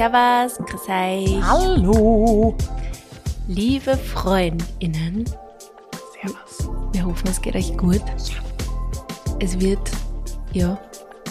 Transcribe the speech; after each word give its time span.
Servus, 0.00 0.56
grüß 0.56 0.88
euch. 0.88 1.42
Hallo. 1.42 2.56
Liebe 3.48 3.98
FreundInnen, 3.98 5.26
Servus. 6.14 6.70
wir 6.94 7.04
hoffen, 7.04 7.28
es 7.28 7.42
geht 7.42 7.54
euch 7.54 7.76
gut. 7.76 8.00
Es 9.40 9.60
wird, 9.60 9.90
ja, 10.54 10.80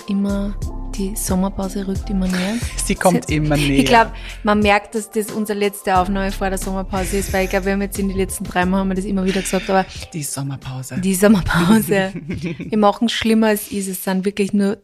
immer, 0.08 0.54
die 0.96 1.16
Sommerpause 1.16 1.88
rückt 1.88 2.12
immer 2.12 2.28
näher. 2.28 2.58
Sie 2.86 2.94
kommt 2.94 3.32
immer 3.32 3.58
näher. 3.58 3.80
Ich 3.80 3.86
glaube, 3.86 4.12
man 4.44 4.60
merkt, 4.60 4.94
dass 4.94 5.10
das 5.10 5.32
unsere 5.32 5.58
letzte 5.58 5.98
Aufnahme 5.98 6.32
vor 6.32 6.50
der 6.50 6.60
Sommerpause 6.60 7.18
ist, 7.18 7.34
weil 7.34 7.46
ich 7.46 7.50
glaube, 7.50 7.66
wir 7.66 7.74
haben 7.74 7.82
jetzt 7.82 7.98
in 7.98 8.10
den 8.10 8.18
letzten 8.18 8.44
drei 8.44 8.68
Mal 8.68 8.82
haben 8.82 8.90
wir 8.90 8.96
das 8.96 9.06
immer 9.06 9.26
wieder 9.26 9.42
gesagt, 9.42 9.68
aber 9.72 9.84
die 10.14 10.22
Sommerpause. 10.22 11.02
die 11.02 11.16
Sommerpause, 11.16 12.14
wir 12.60 12.78
machen 12.78 13.08
es 13.08 13.14
schlimmer 13.14 13.48
als 13.48 13.64
es 13.64 13.72
ist. 13.72 13.88
Es 13.88 14.04
sind 14.04 14.26
wirklich 14.26 14.54
nur 14.54 14.78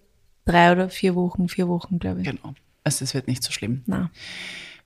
drei 0.43 0.71
oder 0.71 0.89
vier 0.89 1.13
Wochen, 1.13 1.49
vier 1.49 1.67
Wochen, 1.67 1.99
glaube 1.99 2.21
ich. 2.21 2.25
genau. 2.25 2.55
Also 2.85 3.03
es 3.03 3.13
wird 3.13 3.27
nicht 3.27 3.43
so 3.43 3.51
schlimm. 3.51 3.83
Na. 3.87 4.09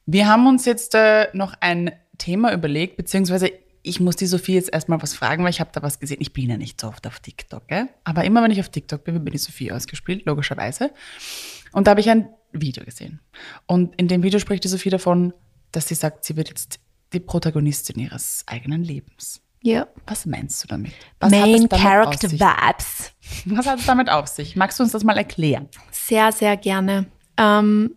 Wir 0.07 0.27
haben 0.27 0.47
uns 0.47 0.65
jetzt 0.65 0.95
äh, 0.95 1.27
noch 1.33 1.53
ein 1.59 1.91
Thema 2.17 2.51
überlegt, 2.51 2.97
beziehungsweise 2.97 3.51
ich 3.83 3.99
muss 3.99 4.15
die 4.15 4.25
Sophie 4.25 4.55
jetzt 4.55 4.73
erstmal 4.73 5.01
was 5.01 5.13
fragen, 5.13 5.43
weil 5.43 5.51
ich 5.51 5.59
habe 5.59 5.69
da 5.71 5.83
was 5.83 5.99
gesehen. 5.99 6.17
Ich 6.19 6.33
bin 6.33 6.49
ja 6.49 6.57
nicht 6.57 6.81
so 6.81 6.87
oft 6.87 7.05
auf 7.05 7.19
TikTok, 7.19 7.67
gell? 7.67 7.87
aber 8.03 8.23
immer 8.23 8.41
wenn 8.43 8.51
ich 8.51 8.59
auf 8.59 8.69
TikTok 8.69 9.03
bin, 9.03 9.23
bin 9.23 9.33
ich 9.33 9.43
Sophie 9.43 9.71
ausgespielt, 9.71 10.25
logischerweise. 10.25 10.91
Und 11.71 11.87
da 11.87 11.91
habe 11.91 12.01
ich 12.01 12.09
ein 12.09 12.29
Video 12.51 12.83
gesehen. 12.83 13.19
Und 13.67 13.95
in 13.95 14.07
dem 14.07 14.23
Video 14.23 14.39
spricht 14.39 14.63
die 14.63 14.67
Sophie 14.67 14.89
davon, 14.89 15.33
dass 15.71 15.87
sie 15.87 15.95
sagt, 15.95 16.25
sie 16.25 16.35
wird 16.35 16.49
jetzt 16.49 16.79
die 17.13 17.19
Protagonistin 17.19 17.99
ihres 17.99 18.43
eigenen 18.47 18.83
Lebens. 18.83 19.41
Ja. 19.61 19.87
Was 20.07 20.25
meinst 20.25 20.63
du 20.63 20.67
damit? 20.67 20.93
Was 21.19 21.31
Main 21.31 21.67
damit 21.67 21.69
Character? 21.71 22.31
Vibes. 22.31 23.11
Was 23.45 23.65
hat 23.65 23.79
es 23.79 23.85
damit 23.85 24.09
auf 24.09 24.27
sich? 24.27 24.55
Magst 24.55 24.79
du 24.79 24.83
uns 24.83 24.93
das 24.93 25.03
mal 25.03 25.17
erklären? 25.17 25.67
Sehr, 25.91 26.31
sehr 26.31 26.55
gerne. 26.57 27.07
Ähm, 27.39 27.95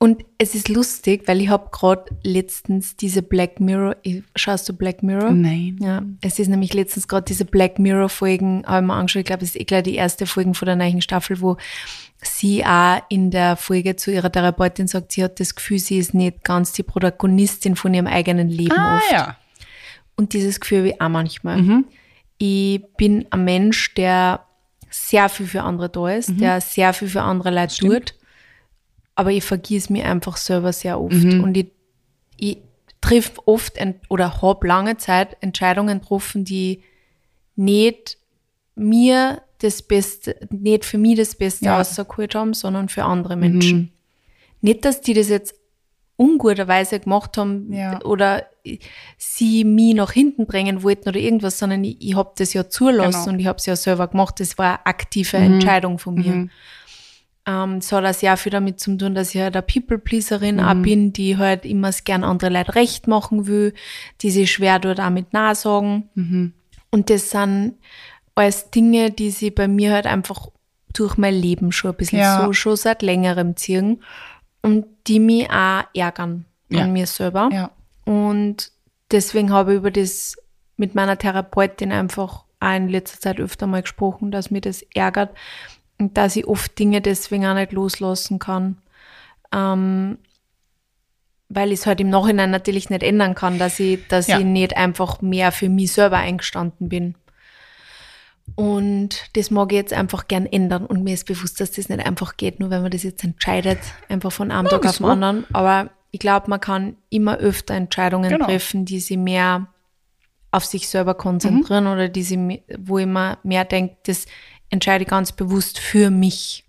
und 0.00 0.24
es 0.38 0.54
ist 0.54 0.68
lustig, 0.68 1.26
weil 1.26 1.40
ich 1.40 1.48
habe 1.48 1.70
gerade 1.72 2.04
letztens 2.22 2.96
diese 2.96 3.20
Black 3.20 3.58
Mirror, 3.58 3.96
schaust 4.36 4.68
du 4.68 4.72
Black 4.72 5.02
Mirror? 5.02 5.32
Nein. 5.32 5.76
Ja, 5.80 6.02
es 6.20 6.38
ist 6.38 6.46
nämlich 6.46 6.72
letztens 6.72 7.08
gerade 7.08 7.24
diese 7.24 7.44
Black 7.44 7.80
Mirror 7.80 8.08
Folgen, 8.08 8.64
habe 8.64 8.84
ich 8.84 8.86
mir 8.86 8.94
angeschaut, 8.94 9.20
ich 9.20 9.26
glaube, 9.26 9.42
es 9.42 9.50
ist 9.50 9.60
eh 9.60 9.64
gleich 9.64 9.82
die 9.82 9.96
erste 9.96 10.26
Folge 10.26 10.54
von 10.54 10.66
der 10.66 10.76
neuen 10.76 11.02
Staffel, 11.02 11.40
wo 11.40 11.56
sie 12.22 12.64
auch 12.64 13.02
in 13.08 13.32
der 13.32 13.56
Folge 13.56 13.96
zu 13.96 14.12
ihrer 14.12 14.30
Therapeutin 14.30 14.86
sagt, 14.86 15.10
sie 15.10 15.24
hat 15.24 15.40
das 15.40 15.56
Gefühl, 15.56 15.80
sie 15.80 15.98
ist 15.98 16.14
nicht 16.14 16.44
ganz 16.44 16.70
die 16.72 16.84
Protagonistin 16.84 17.74
von 17.74 17.92
ihrem 17.92 18.06
eigenen 18.06 18.48
Leben 18.48 18.78
Ah 18.78 18.98
oft. 18.98 19.12
ja. 19.12 19.36
Und 20.14 20.32
dieses 20.32 20.60
Gefühl 20.60 20.78
habe 20.78 20.88
ich 20.90 21.00
auch 21.00 21.08
manchmal. 21.08 21.84
Ich 22.38 22.82
bin 22.96 23.26
ein 23.30 23.44
Mensch, 23.44 23.94
der 23.94 24.44
sehr 24.90 25.28
viel 25.28 25.46
für 25.46 25.62
andere 25.62 25.88
da 25.88 26.08
ist, 26.08 26.40
der 26.40 26.60
sehr 26.60 26.92
viel 26.92 27.08
für 27.08 27.22
andere 27.22 27.50
Leute 27.50 27.76
tut. 27.76 28.14
Aber 29.18 29.32
ich 29.32 29.42
vergieße 29.42 29.92
mich 29.92 30.04
einfach 30.04 30.36
selber 30.36 30.72
sehr 30.72 31.00
oft. 31.00 31.12
Und 31.42 31.56
ich, 31.56 31.66
ich 32.36 32.58
triff 33.00 33.32
oft 33.46 33.74
oder 34.08 34.40
habe 34.42 34.64
lange 34.68 34.96
Zeit 34.96 35.36
Entscheidungen 35.40 36.00
getroffen, 36.00 36.44
die 36.44 36.84
nicht 37.56 38.16
mir 38.76 39.42
das 39.58 39.82
Beste, 39.82 40.36
nicht 40.50 40.84
für 40.84 40.98
mich 40.98 41.16
das 41.16 41.34
Beste 41.34 41.64
Ja. 41.64 41.78
rausgeholt 41.78 42.36
haben, 42.36 42.54
sondern 42.54 42.88
für 42.88 43.02
andere 43.02 43.34
Menschen. 43.34 43.90
Nicht, 44.60 44.84
dass 44.84 45.00
die 45.00 45.14
das 45.14 45.28
jetzt 45.28 45.56
unguterweise 46.16 47.00
gemacht 47.00 47.36
haben 47.38 47.72
Ja. 47.72 48.00
oder 48.04 48.46
sie 49.16 49.64
mich 49.64 49.94
nach 49.94 50.12
hinten 50.12 50.46
bringen 50.46 50.84
wollten 50.84 51.08
oder 51.08 51.18
irgendwas, 51.18 51.58
sondern 51.58 51.82
ich, 51.82 51.96
ich 52.00 52.14
habe 52.14 52.32
das 52.36 52.52
ja 52.54 52.68
zulassen 52.68 53.18
Genau. 53.24 53.32
und 53.34 53.40
ich 53.40 53.46
habe 53.48 53.58
es 53.58 53.66
ja 53.66 53.74
selber 53.74 54.06
gemacht. 54.06 54.38
Das 54.38 54.58
war 54.58 54.76
eine 54.76 54.86
aktive 54.86 55.38
Entscheidung 55.38 55.98
von 55.98 56.14
mir. 56.14 56.48
Ähm, 57.48 57.78
es 57.78 57.90
hat 57.92 58.04
auch 58.04 58.12
sehr 58.12 58.36
viel 58.36 58.52
damit 58.52 58.78
zu 58.78 58.94
tun, 58.98 59.14
dass 59.14 59.34
ich 59.34 59.40
halt 59.40 59.56
eine 59.56 59.62
People-Pleaserin 59.62 60.60
auch 60.60 60.74
bin, 60.74 61.12
die 61.14 61.38
halt 61.38 61.64
immer 61.64 61.90
gern 62.04 62.22
andere 62.22 62.50
Leute 62.50 62.74
recht 62.74 63.08
machen 63.08 63.46
will, 63.46 63.72
die 64.20 64.30
sich 64.30 64.52
schwer 64.52 64.78
dort 64.78 65.00
auch 65.00 65.08
mit 65.10 65.32
nachsagen. 65.32 66.10
Und 66.90 67.10
das 67.10 67.30
sind 67.30 67.76
alles 68.34 68.70
Dinge, 68.70 69.10
die 69.10 69.30
sie 69.30 69.50
bei 69.50 69.66
mir 69.66 69.92
halt 69.92 70.06
einfach 70.06 70.48
durch 70.92 71.16
mein 71.16 71.34
Leben 71.34 71.72
schon 71.72 71.92
ein 71.92 71.96
bisschen 71.96 72.18
Ja. 72.20 72.44
so 72.44 72.52
schon 72.52 72.76
seit 72.76 73.02
längerem 73.02 73.56
ziehen 73.56 74.02
und 74.62 74.84
die 75.06 75.18
mich 75.20 75.48
auch 75.50 75.84
ärgern 75.94 76.44
Ja. 76.68 76.82
an 76.82 76.92
mir 76.92 77.06
selber. 77.06 77.48
Ja. 77.52 77.70
Und 78.04 78.72
deswegen 79.10 79.52
habe 79.52 79.72
ich 79.72 79.78
über 79.78 79.90
das 79.90 80.36
mit 80.76 80.94
meiner 80.94 81.16
Therapeutin 81.16 81.92
einfach 81.92 82.44
auch 82.60 82.74
in 82.74 82.88
letzter 82.88 83.20
Zeit 83.20 83.40
öfter 83.40 83.66
mal 83.66 83.82
gesprochen, 83.82 84.30
dass 84.30 84.50
mir 84.50 84.60
das 84.60 84.82
ärgert 84.94 85.30
und 85.98 86.16
dass 86.16 86.36
ich 86.36 86.46
oft 86.46 86.78
Dinge 86.78 87.00
deswegen 87.00 87.46
auch 87.46 87.54
nicht 87.54 87.72
loslassen 87.72 88.38
kann. 88.38 88.78
Ähm, 89.52 90.18
weil 91.48 91.72
ich 91.72 91.80
es 91.80 91.86
halt 91.86 92.00
im 92.00 92.10
Nachhinein 92.10 92.50
natürlich 92.50 92.90
nicht 92.90 93.02
ändern 93.02 93.34
kann, 93.34 93.58
dass 93.58 93.80
ich, 93.80 94.06
dass 94.08 94.26
Ja. 94.26 94.38
ich 94.38 94.44
nicht 94.44 94.76
einfach 94.76 95.22
mehr 95.22 95.50
für 95.50 95.68
mich 95.70 95.92
selber 95.92 96.18
eingestanden 96.18 96.88
bin. 96.90 97.14
Und 98.54 99.34
das 99.36 99.50
mag 99.50 99.72
ich 99.72 99.76
jetzt 99.76 99.92
einfach 99.92 100.26
gern 100.28 100.46
ändern. 100.46 100.86
Und 100.86 101.04
mir 101.04 101.14
ist 101.14 101.26
bewusst, 101.26 101.60
dass 101.60 101.70
das 101.72 101.88
nicht 101.88 102.04
einfach 102.04 102.36
geht, 102.36 102.60
nur 102.60 102.70
wenn 102.70 102.82
man 102.82 102.90
das 102.90 103.02
jetzt 103.02 103.22
entscheidet, 103.24 103.78
einfach 104.08 104.32
von 104.32 104.50
einem 104.50 104.68
Tag 104.68 104.84
auf 104.86 104.96
den 104.98 105.06
anderen. 105.06 105.46
Aber 105.52 105.90
ich 106.10 106.20
glaube, 106.20 106.48
man 106.50 106.60
kann 106.60 106.96
immer 107.10 107.36
öfter 107.38 107.74
Entscheidungen 107.74 108.30
Genau. 108.30 108.46
treffen, 108.46 108.84
die 108.84 109.00
sich 109.00 109.16
mehr 109.18 109.68
auf 110.50 110.64
sich 110.64 110.88
selber 110.88 111.14
konzentrieren 111.14 111.86
oder 111.86 112.08
die 112.08 112.22
sie, 112.22 112.38
me- 112.38 112.62
wo 112.78 112.98
ich 112.98 113.06
mir 113.06 113.38
mehr 113.42 113.66
denke, 113.66 113.96
das 114.06 114.24
entscheide 114.70 115.04
ganz 115.04 115.32
bewusst 115.32 115.78
für 115.78 116.10
mich. 116.10 116.64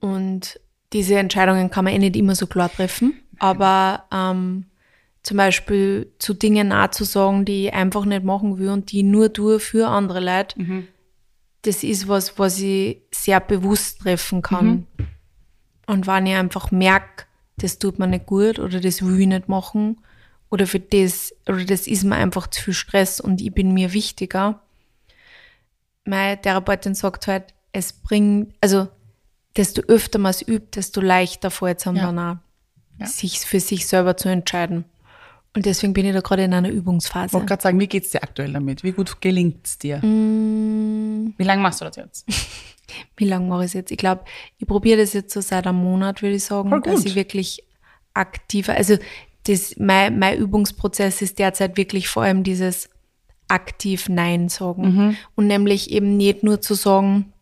Und 0.00 0.60
diese 0.92 1.16
Entscheidungen 1.18 1.70
kann 1.70 1.84
man 1.84 1.94
eh 1.94 1.98
nicht 1.98 2.16
immer 2.16 2.34
so 2.34 2.46
klar 2.46 2.70
treffen, 2.70 3.14
aber 3.38 4.04
ähm, 4.12 4.66
zum 5.22 5.36
Beispiel 5.38 6.12
zu 6.18 6.34
Dingen 6.34 6.68
nah 6.68 6.90
zu 6.92 7.04
sagen, 7.04 7.44
die 7.46 7.66
ich 7.66 7.74
einfach 7.74 8.04
nicht 8.04 8.24
machen 8.24 8.58
will 8.58 8.68
und 8.68 8.92
die 8.92 8.98
ich 8.98 9.04
nur 9.04 9.32
tue 9.32 9.58
für 9.58 9.88
andere 9.88 10.20
Leute, 10.20 10.58
das 11.62 11.82
ist 11.82 12.06
was, 12.08 12.38
was 12.38 12.60
ich 12.60 12.98
sehr 13.10 13.40
bewusst 13.40 14.00
treffen 14.00 14.42
kann. 14.42 14.86
Und 15.86 16.06
wenn 16.06 16.26
ich 16.26 16.34
einfach 16.34 16.70
merke, 16.70 17.24
das 17.56 17.78
tut 17.78 17.98
mir 17.98 18.06
nicht 18.06 18.26
gut 18.26 18.58
oder 18.58 18.80
das 18.80 19.02
will 19.02 19.18
ich 19.20 19.26
nicht 19.26 19.48
machen 19.48 19.96
oder 20.50 20.66
für 20.66 20.80
das, 20.80 21.34
oder 21.48 21.64
das 21.64 21.86
ist 21.86 22.04
mir 22.04 22.16
einfach 22.16 22.46
zu 22.48 22.62
viel 22.62 22.74
Stress 22.74 23.18
und 23.20 23.40
ich 23.40 23.52
bin 23.54 23.72
mir 23.72 23.92
wichtiger. 23.94 24.60
Meine 26.04 26.40
Therapeutin 26.40 26.94
sagt 26.94 27.26
halt, 27.26 27.54
es 27.72 27.92
bringt, 27.92 28.54
also 28.60 28.88
desto 29.56 29.82
öfter 29.82 30.18
man 30.18 30.30
es 30.30 30.42
übt, 30.46 30.68
desto 30.76 31.00
leichter 31.00 31.50
fällt 31.50 31.78
es 31.80 31.86
einem 31.86 31.96
Ja. 31.96 32.06
dann 32.06 32.18
auch, 32.18 32.36
Ja. 33.00 33.06
sich 33.06 33.40
für 33.40 33.60
sich 33.60 33.86
selber 33.86 34.16
zu 34.16 34.28
entscheiden. 34.28 34.84
Und 35.56 35.66
deswegen 35.66 35.92
bin 35.92 36.04
ich 36.04 36.12
da 36.12 36.20
gerade 36.20 36.44
in 36.44 36.52
einer 36.54 36.68
Ich 36.68 36.74
Übungsphase. 36.74 37.32
wollte 37.32 37.46
gerade 37.46 37.62
sagen, 37.62 37.78
wie 37.80 37.86
geht's 37.86 38.10
dir 38.10 38.22
aktuell 38.22 38.52
damit? 38.52 38.82
Wie 38.82 38.90
gut 38.92 39.20
gelingt 39.20 39.64
es 39.66 39.78
dir? 39.78 39.98
Mm. 39.98 41.32
Wie 41.36 41.44
lange 41.44 41.62
machst 41.62 41.80
du 41.80 41.84
das 41.84 41.96
jetzt? 41.96 42.26
Wie 43.16 43.24
lange 43.24 43.48
mache 43.48 43.60
ich 43.62 43.66
es 43.68 43.72
jetzt? 43.72 43.90
Ich 43.92 43.96
glaube, 43.96 44.24
ich 44.58 44.66
probiere 44.66 44.98
das 45.00 45.12
jetzt 45.14 45.32
so 45.32 45.40
seit 45.40 45.66
einem 45.66 45.78
Monat, 45.78 46.20
würde 46.22 46.34
ich 46.36 46.44
sagen, 46.44 46.82
dass 46.82 47.04
ich 47.06 47.14
wirklich 47.14 47.64
aktiver, 48.12 48.74
also 48.74 48.98
das, 49.46 49.76
mein, 49.78 50.18
mein 50.18 50.38
Übungsprozess 50.38 51.22
ist 51.22 51.38
derzeit 51.38 51.76
wirklich 51.76 52.08
vor 52.08 52.24
allem 52.24 52.42
dieses 52.44 52.90
aktiv 53.54 54.08
Nein 54.08 54.48
sagen. 54.48 54.82
Und 55.34 55.46
nämlich 55.46 55.90
eben 55.90 56.16
nicht 56.16 56.42
nur 56.42 56.60
zu 56.60 56.74
sagen, 56.74 57.32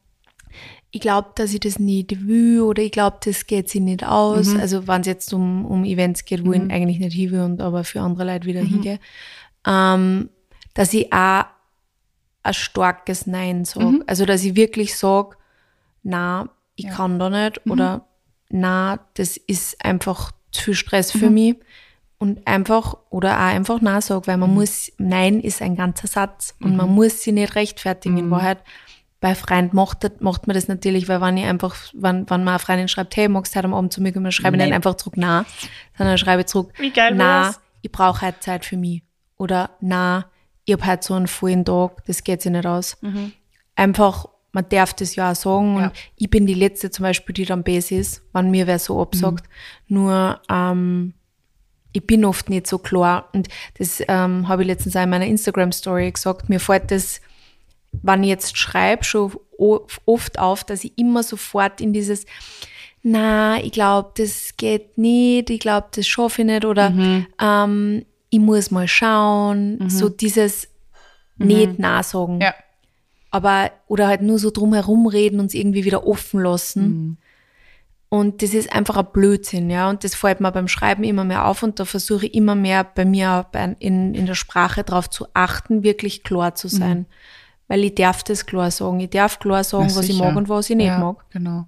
ich 0.95 1.01
glaube, 1.01 1.31
dass 1.35 1.55
ich 1.55 1.61
das 1.61 1.79
nicht 1.79 2.27
will 2.27 2.61
oder 2.61 2.83
ich 2.83 2.93
glaube, 2.93 3.17
das 3.25 3.47
geht 3.47 3.71
sich 3.71 3.81
nicht 3.81 4.05
aus. 4.05 4.49
Also 4.61 4.87
wenn 4.87 5.01
es 5.01 5.07
jetzt 5.07 5.33
um, 5.33 5.65
um 5.65 5.85
Events 5.85 6.25
geht, 6.27 6.45
wo 6.45 6.53
ich 6.53 6.61
eigentlich 6.71 6.99
nicht 6.99 7.15
hin 7.15 7.31
will 7.31 7.41
und 7.41 7.63
aber 7.63 7.83
für 7.83 8.03
andere 8.03 8.27
Leute 8.27 8.47
wieder 8.47 8.61
hingehe, 8.61 9.01
ähm, 9.67 10.29
dass 10.75 10.93
ich 10.93 11.13
auch 11.13 11.45
ein 12.43 12.55
starkes 12.55 13.27
Nein 13.27 13.65
sage. 13.65 14.03
Also, 14.07 14.27
dass 14.27 14.45
ich 14.45 14.57
wirklich 14.57 14.97
sage, 14.97 15.37
na, 16.03 16.51
ich 16.75 16.89
kann 16.89 17.19
da 17.19 17.31
nicht 17.31 17.67
oder 17.67 18.07
na, 18.51 18.99
das 19.15 19.37
ist 19.37 19.83
einfach 19.85 20.33
zu 20.51 20.63
viel 20.63 20.75
Stress 20.75 21.13
für 21.13 21.31
mich. 21.31 21.57
Und 22.23 22.47
einfach, 22.47 22.99
oder 23.11 23.33
auch 23.33 23.47
einfach 23.47 23.81
Nein 23.81 24.01
sage, 24.01 24.29
weil 24.29 24.37
man 24.37 24.55
muss, 24.55 24.93
Nein 24.97 25.41
ist 25.41 25.61
ein 25.61 25.75
ganzer 25.75 26.07
Satz 26.07 26.55
und 26.63 26.77
man 26.77 26.89
muss 26.89 27.21
sie 27.21 27.33
nicht 27.33 27.57
rechtfertigen. 27.57 28.17
In 28.17 28.31
Wahrheit, 28.31 28.59
bei 29.19 29.35
Freund 29.35 29.75
macht, 29.75 30.05
das, 30.05 30.13
macht 30.21 30.47
man 30.47 30.55
das 30.55 30.69
natürlich, 30.69 31.09
weil 31.09 31.21
wenn 31.21 31.37
ich 31.37 31.45
einfach, 31.45 31.75
wenn, 31.95 32.31
wenn 32.31 32.45
man 32.45 32.49
eine 32.51 32.59
Freundin 32.61 32.87
schreibt, 32.87 33.17
hey, 33.17 33.29
magst 33.29 33.55
du 33.55 33.59
heute 33.59 33.67
am 33.67 33.75
Abend 33.75 33.93
zu 33.93 34.01
mir 34.01 34.13
kommen, 34.13 34.23
dann 34.23 34.31
schreibe 34.31 34.57
ich 34.57 34.63
nicht 34.63 34.73
einfach 34.73 34.95
zurück, 34.95 35.15
na, 35.17 35.45
sondern 35.99 36.17
schreibe 36.17 36.43
ich 36.43 36.47
zurück, 36.47 36.73
Wie 36.79 36.93
geil 36.93 37.13
na, 37.17 37.57
ich 37.81 37.91
brauche 37.91 38.25
heute 38.25 38.39
Zeit 38.39 38.65
für 38.65 38.77
mich. 38.77 39.03
Oder 39.37 39.71
na, 39.81 40.27
ich 40.65 40.75
habe 40.75 40.87
heute 40.87 41.05
so 41.05 41.15
einen 41.15 41.27
vollen 41.27 41.65
Tag, 41.65 42.05
das 42.05 42.23
geht 42.23 42.41
sich 42.41 42.53
nicht 42.53 42.67
aus. 42.67 42.99
Einfach, 43.75 44.29
man 44.53 44.69
darf 44.69 44.95
das 44.95 45.17
ja 45.17 45.33
auch 45.33 45.35
sagen. 45.35 45.77
Ja. 45.77 45.85
Und 45.87 45.93
ich 46.15 46.31
bin 46.31 46.47
die 46.47 46.55
Letzte 46.55 46.93
zum 46.93 47.03
Beispiel, 47.03 47.33
die 47.33 47.47
dann 47.47 47.65
besser 47.65 47.97
ist, 47.97 48.23
wenn 48.33 48.53
mir 48.53 48.69
wer 48.69 48.79
so 48.79 49.03
absagt. 49.03 49.49
Nur, 49.89 50.41
ähm, 50.49 51.15
ich 51.93 52.07
bin 52.07 52.25
oft 52.25 52.49
nicht 52.49 52.67
so 52.67 52.79
klar. 52.79 53.29
Und 53.33 53.49
das 53.79 54.03
ähm, 54.09 54.49
habe 54.49 54.63
ich 54.63 54.69
letztens 54.69 54.97
auch 54.97 55.03
in 55.03 55.11
meiner 55.11 55.27
Instagram-Story 55.27 56.11
gesagt. 56.11 56.49
Mir 56.49 56.61
fällt 56.61 56.91
das, 56.91 57.21
wenn 58.03 58.23
ich 58.23 58.29
jetzt 58.31 58.57
schreibe, 58.57 59.05
schon 59.05 59.33
oft 60.07 60.39
auf, 60.39 60.65
dass 60.65 60.85
ich 60.85 60.97
immer 60.99 61.23
sofort 61.23 61.81
in 61.81 61.93
dieses, 61.93 62.25
na, 63.03 63.63
ich 63.63 63.73
glaube, 63.73 64.13
das 64.17 64.57
geht 64.57 64.97
nicht, 64.97 65.51
ich 65.51 65.61
glaube, 65.61 65.89
das 65.95 66.07
schaffe 66.07 66.43
ich 66.43 66.47
nicht 66.47 66.65
oder 66.65 66.91
Mhm. 66.91 67.27
ähm, 67.41 68.05
ich 68.31 68.39
muss 68.41 68.71
mal 68.71 68.89
schauen. 68.89 69.91
So 69.91 70.09
dieses 70.09 70.69
nicht 71.37 71.79
nachsagen. 71.79 72.37
Mhm. 72.37 72.41
Ja. 72.43 72.55
Aber, 73.31 73.71
oder 73.89 74.09
halt 74.09 74.23
nur 74.23 74.39
so 74.39 74.51
drum 74.51 74.73
herum 74.75 75.07
reden 75.07 75.41
und 75.41 75.47
es 75.47 75.55
irgendwie 75.55 75.85
wieder 75.85 76.07
offen 76.07 76.41
lassen. 76.41 77.19
Mhm. 78.13 78.19
Und 78.19 78.43
das 78.43 78.55
ist 78.55 78.73
einfach 78.73 78.97
ein 78.97 79.07
Blödsinn, 79.13 79.71
ja. 79.71 79.89
Und 79.89 80.05
das 80.05 80.15
fällt 80.15 80.41
mir 80.41 80.53
beim 80.53 80.69
Schreiben 80.69 81.03
immer 81.03 81.25
mehr 81.25 81.47
auf 81.47 81.63
und 81.63 81.81
da 81.81 81.85
versuche 81.85 82.27
ich 82.27 82.35
immer 82.35 82.55
mehr 82.55 82.85
bei 82.85 83.05
mir 83.05 83.47
in, 83.79 84.15
in 84.15 84.27
der 84.27 84.35
Sprache 84.35 84.85
darauf 84.85 85.09
zu 85.09 85.27
achten, 85.35 85.83
wirklich 85.83 86.23
klar 86.23 86.55
zu 86.55 86.69
sein. 86.69 86.99
Mhm. 86.99 87.07
Weil 87.69 87.85
ich 87.85 87.95
darf 87.95 88.23
das 88.23 88.45
klar 88.45 88.71
sagen. 88.71 89.01
Ich 89.01 89.11
darf 89.11 89.39
klar 89.39 89.65
sagen, 89.65 89.87
Na, 89.89 89.97
was 89.97 90.09
ich 90.09 90.19
mag 90.19 90.37
und 90.37 90.49
was 90.49 90.69
ich 90.69 90.77
nicht 90.77 90.87
ja, 90.87 90.99
mag. 90.99 91.25
Genau. 91.31 91.67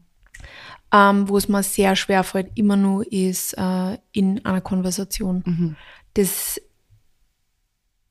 Ähm, 0.93 1.29
wo 1.29 1.38
es 1.38 1.49
mir 1.49 1.62
sehr 1.62 1.96
schwer 1.96 2.23
fällt, 2.23 2.50
immer 2.56 2.76
nur 2.76 3.11
ist 3.11 3.55
äh, 3.55 3.99
in 4.12 4.44
einer 4.44 4.61
Konversation. 4.61 5.43
Mhm. 5.46 5.76
Das, 6.12 6.61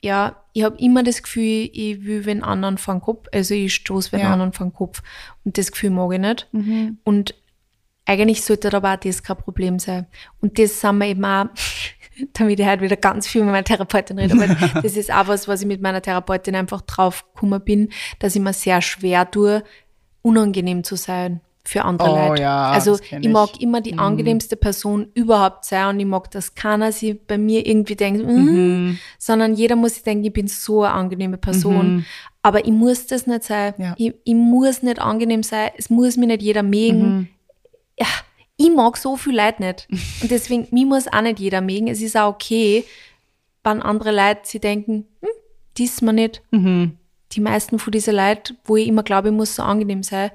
ja, 0.02 0.36
ich 0.54 0.64
habe 0.64 0.78
immer 0.80 1.04
das 1.04 1.22
Gefühl, 1.22 1.70
ich 1.72 2.04
will 2.04 2.24
den 2.24 2.44
anderen 2.44 2.78
vor 2.78 2.96
den 2.96 3.02
Kopf, 3.02 3.28
also 3.32 3.54
ich 3.54 3.76
stoße 3.76 4.12
den 4.12 4.22
Ja. 4.22 4.34
anderen 4.34 4.54
vor 4.54 4.66
den 4.66 4.74
Kopf. 4.74 5.02
Und 5.46 5.58
das 5.58 5.72
Gefühl 5.72 5.92
mag 5.92 6.12
ich 6.14 6.20
nicht. 6.20 6.48
Mhm. 6.52 6.98
Und 7.04 7.36
eigentlich 8.06 8.44
sollte 8.44 8.74
aber 8.74 8.94
auch 8.94 8.98
das 8.98 9.24
kein 9.24 9.38
Problem 9.38 9.80
sein. 9.80 10.08
Und 10.42 10.60
das 10.60 10.80
sind 10.80 10.98
wir 10.98 11.08
eben 11.08 11.24
auch, 11.26 11.46
damit 12.34 12.60
ich 12.60 12.66
halt 12.66 12.82
wieder 12.82 12.98
ganz 12.98 13.28
viel 13.28 13.42
mit 13.44 13.52
meiner 13.52 13.64
Therapeutin 13.64 14.20
rede, 14.20 14.34
aber 14.34 14.48
das 14.82 14.98
ist 14.98 15.12
auch 15.12 15.28
was, 15.28 15.48
was 15.48 15.62
ich 15.62 15.68
mit 15.68 15.82
meiner 15.82 16.02
Therapeutin 16.02 16.56
einfach 16.56 16.82
drauf 16.82 17.26
gekommen 17.34 17.62
bin, 17.62 17.90
dass 18.20 18.36
ich 18.36 18.42
mir 18.42 18.54
sehr 18.54 18.82
schwer 18.82 19.30
tue, 19.30 19.64
unangenehm 20.22 20.84
zu 20.84 20.96
sein 20.96 21.42
für 21.66 21.86
andere 21.86 22.10
Oh 22.10 22.16
Leute. 22.30 22.42
ja, 22.42 22.72
also 22.72 22.96
ich, 22.96 23.14
ich. 23.14 23.30
mag 23.30 23.62
immer 23.62 23.80
die 23.80 23.98
angenehmste 23.98 24.58
Person 24.58 25.08
überhaupt 25.14 25.64
sein 25.64 25.96
und 25.96 26.00
ich 26.00 26.06
mag, 26.06 26.30
dass 26.32 26.56
keiner 26.56 26.92
sich 26.92 27.18
bei 27.26 27.38
mir 27.38 27.66
irgendwie 27.66 27.96
denkt, 27.96 28.26
mm, 28.26 28.98
sondern 29.18 29.54
jeder 29.54 29.78
muss 29.78 29.94
sich 29.94 30.04
denken, 30.04 30.26
ich 30.26 30.34
bin 30.34 30.48
so 30.48 30.84
eine 30.84 30.94
angenehme 30.94 31.38
Person. 31.38 32.06
Aber 32.42 32.66
ich 32.66 32.72
muss 32.72 33.08
das 33.08 33.26
nicht 33.26 33.44
sein. 33.44 33.74
Ja. 33.78 33.96
Ich, 33.98 34.14
ich 34.26 34.36
muss 34.36 34.84
nicht 34.84 35.00
angenehm 35.00 35.44
sein. 35.44 35.70
Es 35.78 35.90
muss 35.90 36.18
mir 36.18 36.28
nicht 36.28 36.42
jeder 36.42 36.64
mögen. 36.64 37.30
Ja, 38.00 38.08
ich 38.58 38.72
mag 38.72 38.98
so 38.98 39.18
viel 39.18 39.36
Leute 39.36 39.64
nicht. 39.64 39.88
Und 40.22 40.32
deswegen, 40.32 40.68
mich 40.72 40.86
muss 40.86 41.08
auch 41.08 41.22
nicht 41.22 41.40
jeder 41.40 41.62
mögen. 41.62 41.88
Es 41.88 42.02
ist 42.02 42.16
auch 42.18 42.34
okay, 42.34 42.86
wenn 43.64 43.82
andere 43.82 44.12
Leute 44.12 44.42
sich 44.44 44.62
denken, 44.62 45.08
hm, 45.22 45.30
die 45.78 45.86
ist 45.86 46.02
mir 46.02 46.14
nicht. 46.14 46.42
Die 47.32 47.42
meisten 47.42 47.80
von 47.80 47.92
diesen 47.92 48.16
Leuten, 48.16 48.58
wo 48.66 48.78
ich 48.78 48.88
immer 48.88 49.04
glaube, 49.04 49.30
ich 49.30 49.34
muss 49.34 49.56
so 49.56 49.64
angenehm 49.64 50.04
sein, 50.04 50.32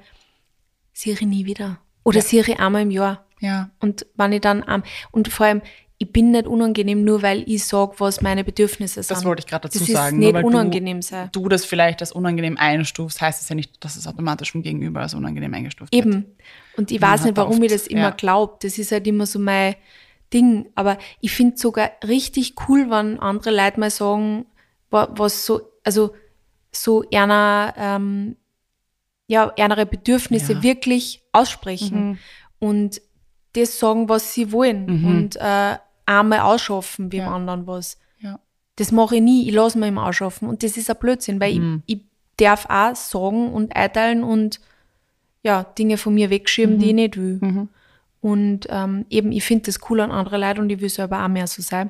sehe 0.93 1.13
ich 1.13 1.21
nie 1.21 1.45
wieder. 1.45 1.79
Oder 2.03 2.21
sehe 2.21 2.41
ich 2.41 2.59
einmal 2.59 2.81
im 2.81 2.91
Jahr. 2.91 3.25
Ja. 3.39 3.69
Und 3.79 4.05
wenn 4.15 4.33
ich 4.33 4.41
dann 4.41 4.63
am, 4.63 4.83
und 5.11 5.29
vor 5.29 5.45
allem, 5.45 5.61
ich 5.97 6.11
bin 6.11 6.31
nicht 6.31 6.47
unangenehm, 6.47 7.03
nur 7.03 7.21
weil 7.21 7.43
ich 7.45 7.65
sage, 7.65 7.93
was 7.97 8.21
meine 8.21 8.43
Bedürfnisse 8.45 9.03
sind. 9.03 9.15
Das 9.15 9.25
wollte 9.25 9.41
ich 9.41 9.47
gerade 9.47 9.67
dazu 9.67 9.79
das 9.79 9.87
sagen. 9.87 10.15
Ist 10.17 10.23
Nur 10.23 10.31
nicht 10.31 10.33
weil 10.33 10.45
unangenehm 10.45 11.01
sein. 11.01 11.29
Du, 11.33 11.43
du 11.43 11.49
das 11.49 11.65
vielleicht 11.65 12.01
als 12.01 12.13
unangenehm 12.13 12.57
einstufst, 12.57 13.19
heißt 13.19 13.41
es 13.41 13.49
ja 13.49 13.55
nicht, 13.55 13.83
dass 13.83 13.97
es 13.97 14.07
automatisch 14.07 14.53
vom 14.53 14.61
Gegenüber 14.61 15.01
als 15.01 15.13
unangenehm 15.13 15.53
eingestuft 15.53 15.93
wird. 15.93 16.05
Eben. 16.05 16.25
Und 16.79 16.91
ich 16.91 16.99
Man 17.01 17.11
weiß 17.11 17.25
nicht, 17.25 17.37
warum 17.37 17.61
ich 17.61 17.71
das 17.71 17.87
immer 17.87 18.01
ja. 18.01 18.09
glaube. 18.11 18.55
Das 18.61 18.77
ist 18.77 18.91
halt 18.91 19.05
immer 19.05 19.25
so 19.25 19.37
mein 19.37 19.75
Ding. 20.33 20.69
Aber 20.75 20.97
ich 21.19 21.31
finde 21.31 21.57
sogar 21.57 21.91
richtig 22.07 22.55
cool, 22.67 22.89
wenn 22.89 23.19
andere 23.19 23.51
Leute 23.51 23.79
mal 23.79 23.89
sagen, 23.89 24.45
wa- 24.89 25.09
was 25.11 25.45
so, 25.45 25.61
also 25.83 26.13
so 26.71 27.03
einer, 27.13 27.73
ähm, 27.77 28.35
ja, 29.27 29.51
ihre 29.57 29.85
Bedürfnisse 29.85 30.53
Ja. 30.53 30.63
wirklich 30.63 31.21
aussprechen 31.33 32.17
und 32.59 33.01
das 33.53 33.77
sagen, 33.79 34.07
was 34.09 34.33
sie 34.33 34.51
wollen 34.51 35.05
und 35.05 35.35
äh, 35.35 35.77
einmal 36.05 36.39
ausschaffen, 36.39 37.11
wie 37.11 37.17
Ja. 37.17 37.25
dem 37.25 37.33
anderen 37.33 37.67
was. 37.67 37.97
Ja. 38.19 38.39
Das 38.77 38.91
mache 38.91 39.15
ich 39.17 39.21
nie, 39.21 39.47
ich 39.49 39.53
lasse 39.53 39.77
mir 39.77 39.87
immer 39.87 40.05
ausschaffen. 40.05 40.47
Und 40.47 40.63
das 40.63 40.77
ist 40.77 40.89
ein 40.89 40.95
Blödsinn, 40.99 41.39
weil 41.41 41.55
Mhm. 41.59 41.83
ich, 41.85 41.97
ich 41.97 42.03
darf 42.37 42.67
auch 42.69 42.95
sagen 42.95 43.51
und 43.51 43.75
einteilen 43.75 44.23
und 44.23 44.59
ja, 45.43 45.63
Dinge 45.63 45.97
von 45.97 46.13
mir 46.13 46.29
wegschieben, 46.29 46.75
Mhm. 46.75 46.79
die 46.79 46.87
ich 46.87 46.93
nicht 46.93 47.17
will. 47.17 47.67
Und 48.21 48.67
ähm, 48.69 49.05
eben, 49.09 49.31
ich 49.31 49.45
finde 49.45 49.67
das 49.67 49.79
cool 49.89 50.01
an 50.01 50.11
andere 50.11 50.37
Leute 50.37 50.59
und 50.59 50.69
ich 50.69 50.81
will 50.81 50.89
selber 50.89 51.23
auch 51.23 51.29
mehr 51.29 51.47
so 51.47 51.61
sein. 51.61 51.89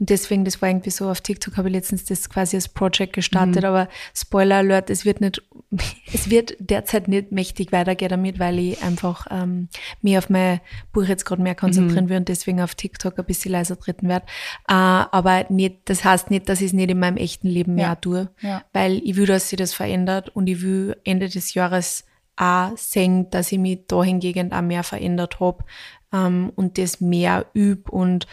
Und 0.00 0.10
deswegen, 0.10 0.44
das 0.44 0.60
war 0.60 0.68
irgendwie 0.68 0.90
so, 0.90 1.08
auf 1.08 1.20
TikTok 1.20 1.56
habe 1.56 1.68
ich 1.68 1.74
letztens 1.74 2.04
das 2.06 2.28
quasi 2.28 2.56
als 2.56 2.66
Project 2.68 3.12
gestartet, 3.12 3.64
aber 3.64 3.88
Spoiler 4.12 4.56
Alert, 4.56 4.90
es 4.90 5.04
wird 5.04 5.20
nicht, 5.20 5.40
es 6.12 6.28
wird 6.28 6.56
derzeit 6.58 7.06
nicht 7.06 7.30
mächtig 7.30 7.70
weitergehen 7.70 8.08
damit, 8.08 8.40
weil 8.40 8.58
ich 8.58 8.82
einfach 8.82 9.28
ähm, 9.30 9.68
mich 10.02 10.18
auf 10.18 10.28
mein 10.28 10.58
Buch 10.92 11.04
jetzt 11.04 11.24
gerade 11.24 11.40
mehr 11.40 11.54
konzentrieren 11.54 12.08
will 12.08 12.16
und 12.16 12.28
deswegen 12.28 12.60
auf 12.60 12.74
TikTok 12.74 13.16
ein 13.20 13.24
bisschen 13.24 13.52
leiser 13.52 13.78
treten 13.78 14.08
werde. 14.08 14.26
Äh, 14.68 14.72
aber 14.72 15.46
nicht, 15.50 15.82
das 15.84 16.02
heißt 16.04 16.32
nicht, 16.32 16.48
dass 16.48 16.60
ich 16.62 16.66
es 16.68 16.72
nicht 16.72 16.90
in 16.90 16.98
meinem 16.98 17.16
echten 17.16 17.46
Leben 17.46 17.78
Ja. 17.78 17.86
mehr 17.86 18.00
tue, 18.00 18.28
Ja. 18.40 18.64
weil 18.72 19.00
ich 19.04 19.14
will, 19.14 19.26
dass 19.26 19.50
sich 19.50 19.56
das 19.56 19.72
verändert 19.72 20.30
und 20.30 20.48
ich 20.48 20.62
will 20.62 20.96
Ende 21.04 21.28
des 21.28 21.54
Jahres 21.54 22.06
auch 22.40 22.76
sehen, 22.76 23.30
dass 23.30 23.52
ich 23.52 23.58
mich 23.58 23.86
dahingehend 23.86 24.52
auch 24.52 24.62
mehr 24.62 24.82
verändert 24.82 25.40
habe 25.40 25.64
ähm, 26.12 26.52
und 26.56 26.78
das 26.78 27.00
mehr 27.00 27.46
üb 27.54 27.88
und 27.90 28.26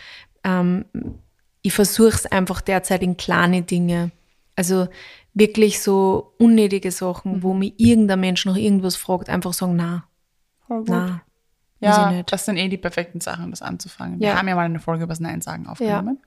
ähm, 0.43 0.85
ich 1.61 1.73
versuche 1.73 2.09
es 2.09 2.25
einfach 2.25 2.61
derzeit 2.61 3.03
in 3.03 3.17
kleine 3.17 3.61
Dinge. 3.63 4.11
Also 4.55 4.87
wirklich 5.33 5.81
so 5.81 6.33
unnötige 6.39 6.91
Sachen, 6.91 7.43
wo 7.43 7.53
mich 7.53 7.73
irgendein 7.77 8.21
Mensch 8.21 8.45
noch 8.45 8.55
irgendwas 8.55 8.95
fragt, 8.95 9.29
einfach 9.29 9.53
sagen, 9.53 9.75
na, 9.75 10.05
na, 10.69 11.21
Ja, 11.79 12.23
das 12.23 12.45
sind 12.45 12.57
eh 12.57 12.69
die 12.69 12.77
perfekten 12.77 13.21
Sachen, 13.21 13.51
das 13.51 13.61
anzufangen. 13.61 14.19
Wir 14.19 14.29
Ja. 14.29 14.37
haben 14.37 14.47
ja 14.47 14.55
mal 14.55 14.65
eine 14.65 14.79
Folge 14.79 15.03
über 15.03 15.11
das 15.11 15.19
Nein 15.19 15.41
sagen 15.41 15.67
aufgenommen. 15.67 16.19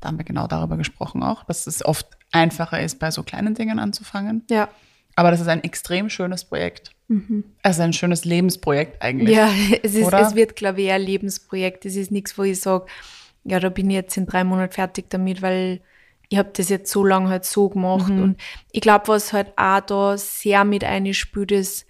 Da 0.00 0.08
haben 0.08 0.18
wir 0.18 0.24
genau 0.24 0.46
darüber 0.46 0.76
gesprochen 0.76 1.22
auch, 1.24 1.42
dass 1.44 1.66
es 1.66 1.84
oft 1.84 2.06
einfacher 2.30 2.80
ist, 2.80 3.00
bei 3.00 3.10
so 3.10 3.22
kleinen 3.24 3.54
Dingen 3.54 3.78
anzufangen. 3.80 4.44
Ja. 4.50 4.68
Aber 5.16 5.32
das 5.32 5.40
ist 5.40 5.48
ein 5.48 5.64
extrem 5.64 6.08
schönes 6.10 6.44
Projekt. 6.44 6.92
Also 7.62 7.82
ein 7.82 7.92
schönes 7.92 8.24
Lebensprojekt 8.24 9.02
eigentlich. 9.02 9.36
Ja, 9.36 9.50
es, 9.82 9.94
ist, 9.94 10.12
es 10.12 10.34
wird, 10.34 10.56
glaube 10.56 10.82
ich, 10.82 10.88
eher 10.88 10.96
ein 10.96 11.02
Lebensprojekt. 11.02 11.86
Es 11.86 11.96
ist 11.96 12.10
nichts, 12.10 12.36
wo 12.36 12.42
ich 12.42 12.60
sage, 12.60 12.86
ja, 13.44 13.60
da 13.60 13.70
bin 13.70 13.88
ich 13.88 13.94
jetzt 13.94 14.16
in 14.16 14.26
drei 14.26 14.44
Monaten 14.44 14.72
fertig 14.72 15.06
damit, 15.08 15.40
weil 15.40 15.80
ich 16.28 16.38
habe 16.38 16.50
das 16.52 16.68
jetzt 16.68 16.92
so 16.92 17.04
lange 17.04 17.30
halt 17.30 17.44
so 17.44 17.70
gemacht. 17.70 18.12
Mhm. 18.12 18.22
Und 18.22 18.40
ich 18.72 18.82
glaube, 18.82 19.08
was 19.08 19.32
halt 19.32 19.48
auch 19.56 19.80
da 19.80 20.18
sehr 20.18 20.64
mit 20.64 20.84
einspielt, 20.84 21.52
ist, 21.52 21.86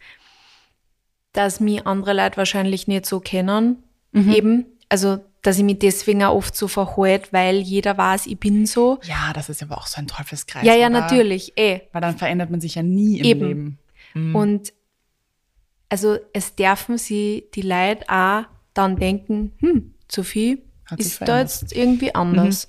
dass 1.32 1.60
mich 1.60 1.86
andere 1.86 2.14
Leute 2.14 2.36
wahrscheinlich 2.36 2.86
nicht 2.86 3.06
so 3.06 3.18
kennen. 3.18 3.82
Mhm. 4.12 4.32
Eben. 4.32 4.66
Also, 4.88 5.18
dass 5.42 5.58
ich 5.58 5.64
mich 5.64 5.80
deswegen 5.80 6.22
auch 6.22 6.34
oft 6.34 6.56
so 6.56 6.68
verhalte, 6.68 7.28
weil 7.32 7.56
jeder 7.56 7.98
weiß, 7.98 8.26
ich 8.26 8.38
bin 8.38 8.66
so. 8.66 8.98
Ja, 9.02 9.32
das 9.34 9.48
ist 9.48 9.62
aber 9.62 9.78
auch 9.78 9.86
so 9.86 10.00
ein 10.00 10.06
Teufelskreis. 10.06 10.64
ja, 10.64 10.74
ja, 10.74 10.86
oder? 10.86 11.00
natürlich, 11.00 11.58
eh. 11.58 11.80
Weil 11.92 12.00
dann 12.00 12.16
verändert 12.16 12.50
man 12.50 12.60
sich 12.60 12.76
ja 12.76 12.82
nie 12.82 13.18
im 13.18 13.24
Eben. 13.24 13.46
Leben. 13.46 13.78
Mhm. 14.14 14.34
Und 14.34 14.72
also 15.88 16.18
es 16.32 16.54
dürfen 16.54 16.98
sie 16.98 17.48
die 17.54 17.62
Leute 17.62 18.08
auch 18.08 18.44
dann 18.74 18.96
denken, 18.96 19.52
hm, 19.58 19.94
Sophie 20.10 20.62
Hat 20.86 21.00
ist 21.00 21.20
da 21.22 21.40
jetzt 21.40 21.72
irgendwie 21.72 22.14
anders. 22.14 22.68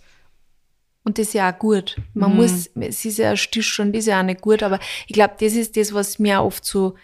Und 1.04 1.18
das 1.18 1.30
ist 1.30 1.34
ja 1.34 1.52
auch 1.52 1.58
gut. 1.58 1.96
Man 2.14 2.36
muss, 2.36 2.70
es 2.76 3.06
ist 3.06 3.18
ja 3.18 3.32
ein 3.32 3.38
Stillstand, 3.38 3.96
ist 3.96 4.06
ja 4.06 4.20
auch 4.20 4.24
nicht 4.24 4.42
gut, 4.42 4.62
aber 4.62 4.80
ich 5.08 5.14
glaube, 5.14 5.34
das 5.40 5.54
ist 5.54 5.76
das, 5.76 5.94
was 5.94 6.20
mir 6.20 6.44
oft 6.44 6.64
so, 6.64 6.96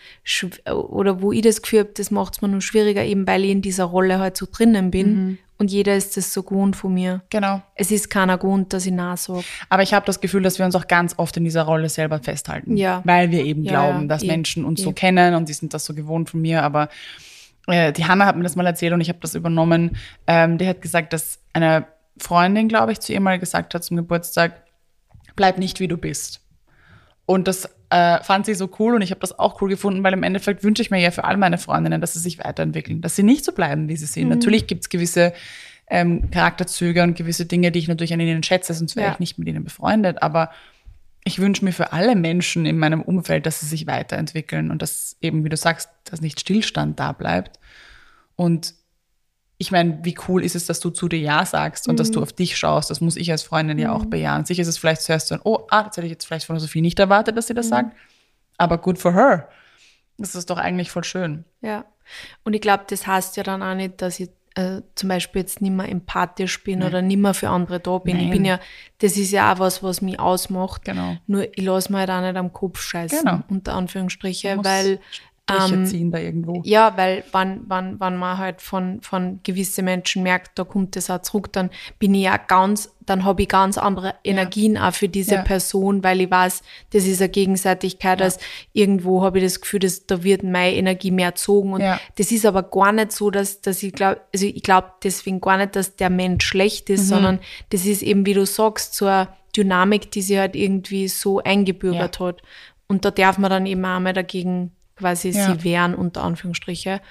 oder 0.69 1.21
wo 1.21 1.31
ich 1.31 1.41
das 1.41 1.61
Gefühl 1.61 1.79
habe, 1.79 1.91
das 1.93 2.11
macht 2.11 2.35
es 2.35 2.41
mir 2.41 2.49
nur 2.49 2.61
schwieriger, 2.61 3.03
eben 3.03 3.25
weil 3.25 3.45
ich 3.45 3.51
in 3.51 3.61
dieser 3.61 3.85
Rolle 3.85 4.19
halt 4.19 4.37
so 4.37 4.47
drinnen 4.51 4.91
bin 4.91 5.37
und 5.57 5.71
jeder 5.71 5.95
ist 5.95 6.17
das 6.17 6.33
so 6.33 6.43
gewohnt 6.43 6.75
von 6.75 6.93
mir. 6.93 7.21
Genau. 7.29 7.61
Es 7.75 7.89
ist 7.89 8.09
keiner 8.09 8.37
gewohnt, 8.37 8.73
dass 8.73 8.85
ich 8.85 8.91
Nein 8.91 9.15
sage. 9.15 9.43
Aber 9.69 9.83
ich 9.83 9.93
habe 9.93 10.05
das 10.05 10.19
Gefühl, 10.19 10.43
dass 10.43 10.59
wir 10.59 10.65
uns 10.65 10.75
auch 10.75 10.87
ganz 10.87 11.13
oft 11.17 11.37
in 11.37 11.45
dieser 11.45 11.63
Rolle 11.63 11.87
selber 11.87 12.19
festhalten. 12.19 12.75
Ja. 12.75 13.01
Weil 13.05 13.31
wir 13.31 13.43
eben 13.43 13.63
Ja, 13.63 13.71
glauben, 13.71 14.01
ja, 14.01 14.07
dass 14.07 14.23
eh, 14.23 14.27
Menschen 14.27 14.65
uns 14.65 14.81
so 14.81 14.89
eh. 14.89 14.93
kennen 14.93 15.33
und 15.33 15.47
die 15.47 15.53
sind 15.53 15.73
das 15.73 15.85
so 15.85 15.93
gewohnt 15.93 16.29
von 16.29 16.41
mir. 16.41 16.63
Aber 16.63 16.89
äh, 17.67 17.93
die 17.93 18.05
Hanna 18.05 18.25
hat 18.25 18.35
mir 18.35 18.43
das 18.43 18.57
mal 18.57 18.65
erzählt 18.65 18.93
und 18.93 18.99
ich 18.99 19.07
habe 19.07 19.19
das 19.21 19.33
übernommen. 19.33 19.95
Ähm, 20.27 20.57
die 20.57 20.67
hat 20.67 20.81
gesagt, 20.81 21.13
dass 21.13 21.39
eine 21.53 21.87
Freundin, 22.17 22.67
glaube 22.67 22.91
ich, 22.91 22.99
zu 22.99 23.13
ihr 23.13 23.21
mal 23.21 23.39
gesagt 23.39 23.73
hat 23.73 23.83
zum 23.83 23.95
Geburtstag, 23.95 24.63
bleib 25.37 25.57
nicht 25.57 25.79
wie 25.79 25.87
du 25.87 25.97
bist. 25.97 26.41
Und 27.25 27.47
das 27.47 27.69
äh, 27.89 28.21
fand 28.23 28.45
sie 28.45 28.55
so 28.55 28.69
cool 28.79 28.95
und 28.95 29.01
ich 29.01 29.11
habe 29.11 29.21
das 29.21 29.37
auch 29.37 29.61
cool 29.61 29.69
gefunden, 29.69 30.03
weil 30.03 30.13
im 30.13 30.23
Endeffekt 30.23 30.63
wünsche 30.63 30.81
ich 30.81 30.91
mir 30.91 30.99
ja 30.99 31.11
für 31.11 31.23
all 31.23 31.37
meine 31.37 31.57
Freundinnen, 31.57 32.01
dass 32.01 32.13
sie 32.13 32.19
sich 32.19 32.39
weiterentwickeln, 32.39 33.01
dass 33.01 33.15
sie 33.15 33.23
nicht 33.23 33.45
so 33.45 33.51
bleiben, 33.51 33.87
wie 33.87 33.95
sie 33.95 34.05
sind. 34.07 34.29
Natürlich 34.29 34.67
gibt 34.67 34.81
es 34.83 34.89
gewisse 34.89 35.33
ähm, 35.87 36.31
Charakterzüge 36.31 37.03
und 37.03 37.15
gewisse 37.15 37.45
Dinge, 37.45 37.71
die 37.71 37.79
ich 37.79 37.87
natürlich 37.87 38.13
an 38.13 38.19
ihnen 38.19 38.41
schätze, 38.43 38.73
sonst 38.73 38.95
wäre 38.95 39.07
Ja. 39.07 39.13
ich 39.13 39.19
nicht 39.19 39.37
mit 39.37 39.47
ihnen 39.47 39.63
befreundet. 39.63 40.21
Aber 40.23 40.49
ich 41.23 41.39
wünsche 41.39 41.63
mir 41.63 41.73
für 41.73 41.91
alle 41.93 42.15
Menschen 42.15 42.65
in 42.65 42.77
meinem 42.77 43.01
Umfeld, 43.01 43.45
dass 43.45 43.59
sie 43.59 43.67
sich 43.67 43.85
weiterentwickeln 43.87 44.71
und 44.71 44.81
dass 44.81 45.17
eben, 45.21 45.43
wie 45.43 45.49
du 45.49 45.57
sagst, 45.57 45.89
dass 46.05 46.21
nicht 46.21 46.39
Stillstand 46.39 46.99
da 46.99 47.11
bleibt. 47.11 47.59
Und 48.35 48.73
ich 49.57 49.71
meine, 49.71 49.99
wie 50.03 50.15
cool 50.27 50.43
ist 50.43 50.55
es, 50.55 50.65
dass 50.65 50.79
du 50.79 50.89
zu 50.89 51.07
dir 51.07 51.19
Ja 51.19 51.45
sagst 51.45 51.87
und 51.87 51.99
dass 51.99 52.11
du 52.11 52.21
auf 52.21 52.33
dich 52.33 52.57
schaust. 52.57 52.89
Das 52.89 52.99
muss 52.99 53.15
ich 53.15 53.31
als 53.31 53.43
Freundin 53.43 53.79
ja 53.79 53.93
auch 53.93 54.05
bejahen. 54.05 54.43
Sicher 54.45 54.61
ist 54.61 54.67
es 54.67 54.77
vielleicht 54.77 55.01
zuerst 55.01 55.27
so 55.29 55.35
ein, 55.35 55.41
oh, 55.43 55.65
ah, 55.69 55.83
das 55.83 55.95
hätte 55.95 56.07
ich 56.07 56.11
jetzt 56.11 56.25
vielleicht 56.25 56.45
von 56.45 56.59
Sophie 56.59 56.81
nicht 56.81 56.99
erwartet, 56.99 57.37
dass 57.37 57.47
sie 57.47 57.53
das 57.53 57.69
sagt. 57.69 57.95
Aber 58.57 58.77
good 58.77 58.99
for 58.99 59.13
her. 59.13 59.47
Das 60.17 60.35
ist 60.35 60.49
doch 60.49 60.57
eigentlich 60.57 60.91
voll 60.91 61.03
schön. 61.03 61.45
Ja. 61.61 61.85
Und 62.43 62.53
ich 62.53 62.61
glaube, 62.61 62.83
das 62.89 63.07
heißt 63.07 63.37
ja 63.37 63.43
dann 63.43 63.63
auch 63.63 63.75
nicht, 63.75 64.01
dass 64.01 64.19
ich 64.19 64.29
äh, 64.55 64.81
zum 64.95 65.09
Beispiel 65.09 65.41
jetzt 65.41 65.61
nicht 65.61 65.71
mehr 65.71 65.89
empathisch 65.89 66.63
bin 66.63 66.83
oder 66.83 67.01
nicht 67.01 67.17
mehr 67.17 67.33
für 67.33 67.49
andere 67.49 67.79
da 67.79 67.97
bin. 67.97 68.17
Nein. 68.17 68.25
Ich 68.25 68.31
bin 68.31 68.45
ja, 68.45 68.59
das 68.99 69.17
ist 69.17 69.31
ja 69.31 69.53
auch 69.53 69.59
was, 69.59 69.83
was 69.83 70.01
mich 70.01 70.19
ausmacht. 70.19 70.85
Genau. 70.85 71.17
Nur 71.27 71.47
ich 71.57 71.63
lasse 71.63 71.91
mir 71.91 71.99
halt 71.99 72.09
auch 72.09 72.21
nicht 72.21 72.35
am 72.35 72.53
Kopf 72.53 72.81
scheißen, 72.81 73.19
Genau. 73.19 73.39
unter 73.49 73.73
Anführungsstriche, 73.73 74.57
weil 74.61 74.99
Striche 75.49 75.95
ähm, 75.97 76.11
da 76.11 76.17
irgendwo. 76.17 76.61
ja, 76.65 76.97
weil 76.97 77.23
wann, 77.31 77.61
wann, 77.67 77.99
wann 77.99 78.17
man 78.17 78.37
halt 78.39 78.61
von, 78.61 78.99
von 79.01 79.39
gewisse 79.43 79.83
Menschen 79.83 80.23
merkt, 80.23 80.57
da 80.57 80.63
kommt 80.63 80.95
das 80.95 81.09
auch 81.11 81.21
zurück, 81.21 81.53
dann 81.53 81.69
bin 81.99 82.15
ich 82.15 82.23
ja 82.23 82.37
ganz, 82.37 82.91
dann 83.05 83.25
habe 83.25 83.43
ich 83.43 83.47
ganz 83.47 83.77
andere 83.77 84.15
Energien 84.23 84.75
auch 84.75 84.93
für 84.93 85.07
diese 85.07 85.35
Ja. 85.35 85.41
Person, 85.43 86.03
weil 86.03 86.21
ich 86.21 86.31
weiß, 86.31 86.63
das 86.93 87.05
ist 87.05 87.21
eine 87.21 87.29
Gegenseitigkeit, 87.29 88.19
dass 88.21 88.39
irgendwo 88.73 89.21
habe 89.21 89.37
ich 89.37 89.43
das 89.43 89.61
Gefühl, 89.61 89.81
dass 89.81 90.07
da 90.07 90.23
wird 90.23 90.41
meine 90.43 90.73
Energie 90.75 91.11
mehr 91.11 91.31
gezogen 91.31 91.73
und 91.73 91.81
Ja. 91.81 91.99
das 92.15 92.31
ist 92.31 92.45
aber 92.47 92.63
gar 92.63 92.91
nicht 92.91 93.11
so, 93.11 93.29
dass, 93.29 93.61
dass 93.61 93.83
ich 93.83 93.93
glaube, 93.93 94.21
also 94.33 94.47
ich 94.47 94.63
glaube 94.63 94.93
deswegen 95.03 95.41
gar 95.41 95.57
nicht, 95.57 95.75
dass 95.75 95.95
der 95.95 96.09
Mensch 96.09 96.43
schlecht 96.45 96.89
Mhm. 96.89 96.95
ist, 96.95 97.07
sondern 97.07 97.39
das 97.69 97.85
ist 97.85 98.01
eben, 98.01 98.25
wie 98.25 98.33
du 98.33 98.47
sagst, 98.47 98.95
so 98.95 99.05
eine 99.05 99.27
Dynamik, 99.55 100.09
die 100.09 100.23
sich 100.23 100.37
halt 100.39 100.55
irgendwie 100.55 101.07
so 101.07 101.39
eingebürgert 101.39 102.19
hat. 102.19 102.41
Und 102.87 103.05
da 103.05 103.11
darf 103.11 103.37
man 103.37 103.49
dann 103.51 103.65
eben 103.67 103.85
auch 103.85 103.99
mal 103.99 104.11
dagegen 104.13 104.71
quasi 104.95 105.29
Ja. 105.29 105.53
sie 105.55 105.63
wehren, 105.63 105.93
unter 105.95 106.23
Anführungsstriche. 106.23 107.01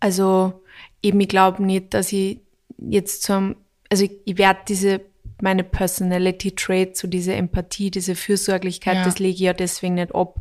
Also 0.00 0.62
eben, 1.02 1.20
ich 1.20 1.28
glaube 1.28 1.62
nicht, 1.62 1.94
dass 1.94 2.12
ich 2.12 2.40
jetzt 2.78 3.22
zum, 3.22 3.56
also 3.90 4.04
ich, 4.04 4.12
ich 4.24 4.38
werde 4.38 4.60
diese, 4.68 5.00
meine 5.40 5.64
Personality 5.64 6.52
Trait, 6.52 6.96
so 6.96 7.08
diese 7.08 7.34
Empathie, 7.34 7.90
diese 7.90 8.14
Fürsorglichkeit, 8.14 8.96
Ja. 8.96 9.04
das 9.04 9.18
lege 9.18 9.34
ich 9.34 9.40
ja 9.40 9.52
deswegen 9.52 9.94
nicht 9.94 10.14
ab, 10.14 10.40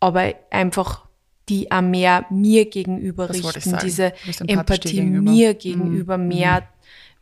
aber 0.00 0.34
einfach 0.50 1.06
die 1.48 1.70
auch 1.70 1.80
mehr 1.82 2.26
mir 2.30 2.64
gegenüber 2.68 3.28
Das 3.28 3.36
richten, 3.36 3.76
diese 3.82 4.12
Empathie 4.46 4.96
gegenüber. 4.96 5.30
mir 5.30 5.54
gegenüber 5.54 6.18
mehr, 6.18 6.68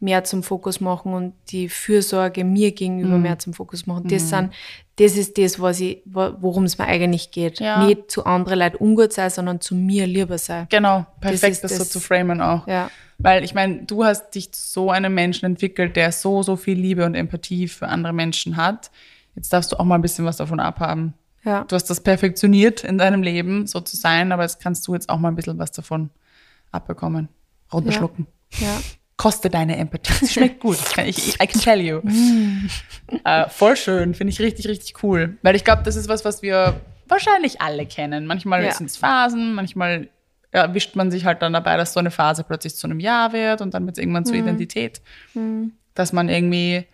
mehr 0.01 0.25
zum 0.25 0.43
Fokus 0.43 0.81
machen 0.81 1.15
und 1.15 1.33
die 1.51 1.69
Fürsorge 1.69 2.45
mir 2.45 2.71
Mhm. 2.71 2.75
gegenüber 2.75 3.19
mehr 3.19 3.39
zum 3.39 3.55
Fokus 3.55 3.87
machen. 3.87 4.07
Das 4.09 4.29
sind, 4.29 4.53
das 4.97 5.17
ist 5.17 5.39
das, 5.39 5.59
was 5.61 5.81
ich, 5.81 6.03
wo- 6.05 6.35
worum 6.41 6.65
es 6.65 6.77
mir 6.79 6.85
eigentlich 6.87 7.31
geht. 7.31 7.61
Ja. 7.61 7.85
Nicht 7.87 8.11
zu 8.11 8.25
anderen 8.27 8.59
Leuten 8.59 8.77
ungut 8.85 9.13
sein, 9.13 9.31
sondern 9.31 9.61
zu 9.61 9.75
mir 9.75 10.07
lieber 10.07 10.37
sein. 10.39 10.67
Genau, 10.71 11.07
perfekt, 11.21 11.65
das, 11.65 11.73
so 11.73 11.79
das- 11.79 11.91
zu 11.91 12.01
framen 12.01 12.41
auch. 12.41 12.67
Ja. 12.67 12.91
Weil 13.19 13.45
ich 13.45 13.55
meine, 13.55 13.85
du 13.85 14.05
hast 14.05 14.31
dich 14.35 14.53
zu 14.53 14.61
so 14.61 14.91
einem 14.91 15.15
Menschen 15.15 15.47
entwickelt, 15.47 15.95
der 15.97 16.11
so, 16.13 16.43
so 16.43 16.57
viel 16.57 16.79
Liebe 16.79 17.07
und 17.07 17.15
Empathie 17.15 17.69
für 17.69 17.89
andere 17.89 18.13
Menschen 18.13 18.57
hat. 18.57 18.91
Jetzt 19.37 19.53
darfst 19.53 19.73
du 19.73 19.77
auch 19.81 19.85
mal 19.85 19.95
ein 19.95 20.03
bisschen 20.03 20.25
was 20.25 20.37
davon 20.37 20.61
abhaben. 20.61 21.15
Ja. 21.45 21.65
Du 21.65 21.77
hast 21.77 21.85
das 21.91 22.01
perfektioniert 22.01 22.83
in 22.85 22.99
deinem 22.99 23.23
Leben, 23.23 23.67
so 23.67 23.81
zu 23.81 23.97
sein, 23.97 24.33
aber 24.33 24.43
jetzt 24.43 24.61
kannst 24.61 24.87
du 24.89 24.95
jetzt 24.95 25.09
auch 25.09 25.19
mal 25.19 25.29
ein 25.29 25.37
bisschen 25.37 25.59
was 25.59 25.71
davon 25.73 26.11
abbekommen. 26.73 27.29
Runterschlucken. 27.73 28.27
Ja. 28.59 28.81
Koste 29.16 29.49
deine 29.50 29.76
Empathie. 29.76 30.12
Das 30.21 30.33
schmeckt 30.33 30.61
gut. 30.61 30.78
Ich, 31.04 31.18
ich, 31.28 31.35
I 31.42 31.47
can 31.47 31.61
tell 31.61 31.80
you. 31.80 32.00
äh, 33.25 33.49
voll 33.49 33.76
schön. 33.76 34.14
Finde 34.14 34.33
ich 34.33 34.40
richtig, 34.40 34.66
richtig 34.68 35.02
cool. 35.02 35.37
Weil 35.42 35.54
ich 35.56 35.64
glaube, 35.64 35.83
das 35.85 35.97
ist 35.97 36.09
was, 36.09 36.25
was 36.25 36.42
wir 36.42 36.80
wahrscheinlich 37.09 37.61
alle 37.61 37.87
kennen. 37.87 38.26
Manchmal 38.26 38.64
Ja. 38.64 38.73
sind 38.73 38.90
es 38.90 38.97
Phasen, 38.97 39.54
manchmal 39.54 40.09
erwischt 40.50 40.94
man 40.97 41.11
sich 41.11 41.25
halt 41.25 41.42
dann 41.42 41.52
dabei, 41.52 41.76
dass 41.76 41.92
so 41.92 42.00
eine 42.00 42.11
Phase 42.12 42.44
plötzlich 42.44 42.76
zu 42.76 42.87
einem 42.87 43.00
Jahr 43.00 43.33
wird 43.33 43.61
und 43.61 43.75
dann 43.75 43.87
wird 43.87 43.97
es 43.99 44.00
irgendwann 44.02 44.25
zur 44.25 44.37
Identität. 44.37 45.02
Dass 45.94 46.12
man 46.12 46.28
irgendwie 46.28 46.85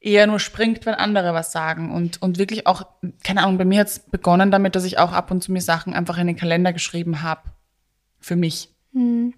eher 0.00 0.26
nur 0.26 0.38
springt, 0.40 0.86
wenn 0.86 0.94
andere 0.94 1.34
was 1.34 1.52
sagen 1.52 1.92
und, 1.92 2.22
und 2.22 2.38
wirklich 2.38 2.66
auch, 2.66 2.86
keine 3.24 3.42
Ahnung, 3.42 3.58
bei 3.58 3.64
mir 3.64 3.80
hat 3.80 3.88
es 3.88 3.98
begonnen 3.98 4.50
damit, 4.50 4.74
dass 4.74 4.84
ich 4.84 4.98
auch 4.98 5.12
ab 5.12 5.30
und 5.30 5.42
zu 5.42 5.52
mir 5.52 5.60
Sachen 5.60 5.92
einfach 5.94 6.16
in 6.18 6.26
den 6.28 6.36
Kalender 6.36 6.72
geschrieben 6.72 7.22
habe. 7.22 7.42
Für 8.20 8.36
mich. 8.36 8.70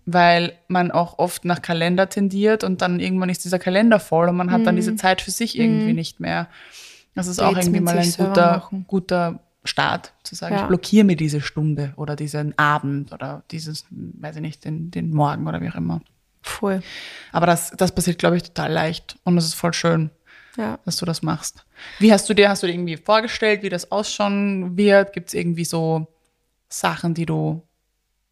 Weil 0.06 0.52
man 0.68 0.90
auch 0.92 1.18
oft 1.18 1.44
nach 1.44 1.62
Kalender 1.62 2.08
tendiert 2.08 2.62
und 2.62 2.80
dann 2.80 3.00
irgendwann 3.00 3.28
ist 3.28 3.44
dieser 3.44 3.58
Kalender 3.58 3.98
voll 3.98 4.28
und 4.28 4.36
man 4.36 4.50
hat 4.52 4.64
dann 4.66 4.76
diese 4.76 4.94
Zeit 4.96 5.20
für 5.20 5.30
sich 5.32 5.58
irgendwie 5.58 5.94
nicht 5.94 6.20
mehr. 6.20 6.48
Das 7.16 7.26
ist 7.26 7.40
auch 7.40 7.52
Dates 7.54 7.66
irgendwie 7.66 7.80
mit 7.80 7.94
mal 7.94 7.98
ein 7.98 8.12
guter, 8.12 8.68
guter 8.86 9.40
Start, 9.64 10.12
zu 10.22 10.36
sagen, 10.36 10.54
Ja. 10.54 10.62
ich 10.62 10.68
blockiere 10.68 11.04
mir 11.04 11.16
diese 11.16 11.40
Stunde 11.40 11.92
oder 11.96 12.14
diesen 12.14 12.56
Abend 12.56 13.12
oder 13.12 13.42
dieses, 13.50 13.84
weiß 13.90 14.36
ich 14.36 14.42
nicht, 14.42 14.64
den, 14.64 14.90
den 14.92 15.10
Morgen 15.12 15.48
oder 15.48 15.60
wie 15.60 15.68
auch 15.70 15.74
immer. 15.74 16.00
Voll. 16.42 16.80
Aber 17.32 17.46
das, 17.46 17.70
das 17.76 17.92
passiert, 17.92 18.18
glaube 18.18 18.36
ich, 18.36 18.44
total 18.44 18.72
leicht 18.72 19.16
und 19.24 19.36
es 19.36 19.44
ist 19.46 19.54
voll 19.54 19.72
schön 19.74 20.10
Ja. 20.56 20.78
dass 20.84 20.96
du 20.96 21.04
das 21.04 21.22
machst. 21.22 21.64
Wie 21.98 22.12
hast 22.12 22.28
du 22.30 22.34
dir, 22.34 22.48
hast 22.48 22.62
du 22.62 22.68
dir 22.68 22.74
irgendwie 22.74 22.96
vorgestellt, 22.96 23.62
wie 23.64 23.68
das 23.68 23.90
ausschauen 23.90 24.76
wird? 24.76 25.12
Gibt 25.12 25.28
es 25.28 25.34
irgendwie 25.34 25.64
so 25.64 26.06
Sachen, 26.68 27.14
die 27.14 27.26
du 27.26 27.62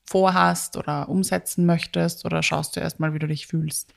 vorhast 0.08 0.76
oder 0.76 1.08
umsetzen 1.08 1.66
möchtest 1.66 2.24
oder 2.24 2.42
schaust 2.42 2.76
du 2.76 2.80
erst 2.80 3.00
mal, 3.00 3.12
wie 3.14 3.18
du 3.18 3.26
dich 3.26 3.46
fühlst? 3.46 3.92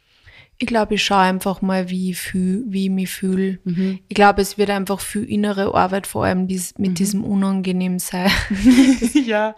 Ich 0.57 0.67
glaube, 0.67 0.95
ich 0.95 1.03
schaue 1.03 1.19
einfach 1.19 1.61
mal, 1.61 1.89
wie 1.89 2.11
ich, 2.11 2.19
fühl, 2.19 2.63
wie 2.67 2.85
ich 2.85 2.89
mich 2.91 3.09
fühle. 3.09 3.59
Mhm. 3.63 3.99
Ich 4.07 4.15
glaube, 4.15 4.41
es 4.41 4.57
wird 4.57 4.69
einfach 4.69 4.99
viel 4.99 5.23
innere 5.23 5.73
Arbeit, 5.73 6.05
vor 6.07 6.25
allem 6.25 6.47
dies, 6.47 6.77
mit 6.77 6.91
Mhm. 6.91 6.95
diesem 6.95 7.23
Unangenehm 7.23 7.99
sein. 7.99 8.29
ja. 9.25 9.55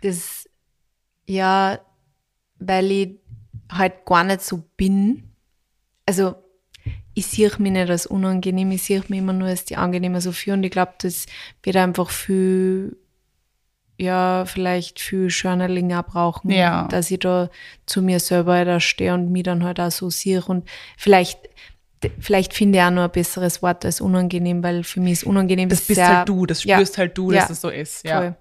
Das, 0.00 0.48
ja, 1.26 1.78
weil 2.58 2.90
ich 2.90 3.10
halt 3.70 4.04
gar 4.06 4.24
nicht 4.24 4.40
so 4.42 4.64
bin. 4.76 5.24
Also, 6.06 6.36
ich 7.14 7.26
sehe 7.26 7.50
mich 7.58 7.72
nicht 7.72 7.90
als 7.90 8.06
unangenehm, 8.06 8.70
ich 8.70 8.84
sehe 8.84 9.02
mich 9.08 9.18
immer 9.18 9.32
nur 9.32 9.48
als 9.48 9.64
die 9.64 9.76
angenehme 9.76 10.20
Sophie 10.20 10.52
und 10.52 10.62
ich 10.64 10.70
glaube, 10.70 10.92
das 10.98 11.26
wird 11.62 11.76
einfach 11.76 12.10
viel, 12.10 12.96
ja, 13.98 14.44
vielleicht 14.46 15.00
viel 15.00 15.26
Journaling 15.26 15.92
auch 15.92 16.04
brauchen, 16.04 16.50
Ja. 16.50 16.86
dass 16.88 17.10
ich 17.10 17.18
da 17.18 17.50
zu 17.84 18.00
mir 18.00 18.20
selber 18.20 18.64
da 18.64 18.78
stehe 18.80 19.12
und 19.12 19.30
mich 19.32 19.42
dann 19.42 19.64
halt 19.64 19.80
auch 19.80 19.90
so 19.90 20.08
sehe 20.08 20.40
und 20.42 20.68
vielleicht, 20.96 21.40
vielleicht 22.20 22.54
finde 22.54 22.78
ich 22.78 22.84
auch 22.84 22.90
noch 22.92 23.02
ein 23.04 23.10
besseres 23.10 23.60
Wort 23.60 23.84
als 23.84 24.00
unangenehm, 24.00 24.62
weil 24.62 24.84
für 24.84 25.00
mich 25.00 25.14
ist 25.14 25.24
unangenehm 25.24 25.68
Das 25.68 25.80
bist 25.80 25.96
sehr, 25.96 26.18
halt 26.18 26.28
du, 26.28 26.46
das 26.46 26.62
Ja. 26.64 26.76
spürst 26.76 26.96
halt 26.96 27.18
du, 27.18 27.32
Ja. 27.32 27.40
dass 27.40 27.50
es 27.50 27.60
so 27.60 27.68
ist. 27.70 28.04
Ja. 28.04 28.36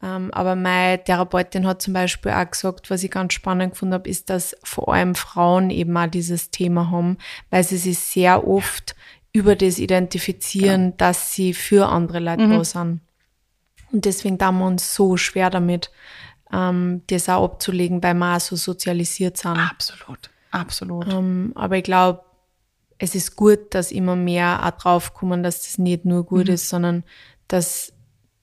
Ähm, 0.00 0.30
aber 0.32 0.54
meine 0.54 1.02
Therapeutin 1.02 1.66
hat 1.66 1.82
zum 1.82 1.92
Beispiel 1.94 2.30
auch 2.30 2.48
gesagt, 2.48 2.88
was 2.90 3.02
ich 3.02 3.10
ganz 3.10 3.32
spannend 3.32 3.72
gefunden 3.72 3.94
habe, 3.94 4.08
ist, 4.08 4.30
dass 4.30 4.54
vor 4.62 4.92
allem 4.94 5.14
Frauen 5.16 5.70
eben 5.70 5.96
auch 5.96 6.06
dieses 6.06 6.50
Thema 6.50 6.90
haben, 6.90 7.18
weil 7.50 7.64
sie 7.64 7.78
sich 7.78 7.98
sehr 7.98 8.46
oft 8.46 8.94
über 9.32 9.56
das 9.56 9.78
identifizieren, 9.78 10.96
dass 10.98 11.32
sie 11.32 11.52
für 11.52 11.88
andere 11.88 12.20
Leute 12.20 12.42
Mhm. 12.46 12.50
da 12.58 12.64
sind. 12.64 13.00
Und 13.92 14.04
deswegen 14.04 14.38
tun 14.38 14.58
wir 14.58 14.66
uns 14.66 14.94
so 14.94 15.16
schwer 15.16 15.50
damit, 15.50 15.90
ähm, 16.52 17.02
das 17.08 17.28
auch 17.28 17.44
abzulegen, 17.44 18.02
weil 18.02 18.14
wir 18.14 18.36
auch 18.36 18.40
so 18.40 18.56
sozialisiert 18.56 19.36
sind. 19.36 19.56
Absolut. 19.58 20.30
Absolut. 20.50 21.06
Ähm, 21.12 21.52
aber 21.54 21.76
ich 21.76 21.84
glaube, 21.84 22.22
es 22.98 23.14
ist 23.14 23.36
gut, 23.36 23.74
dass 23.74 23.92
immer 23.92 24.16
mehr 24.16 24.60
auch 24.64 24.70
draufkommen, 24.80 25.42
dass 25.42 25.62
das 25.62 25.78
nicht 25.78 26.04
nur 26.04 26.24
gut 26.24 26.48
Mhm. 26.48 26.54
ist, 26.54 26.68
sondern 26.68 27.04
dass, 27.46 27.92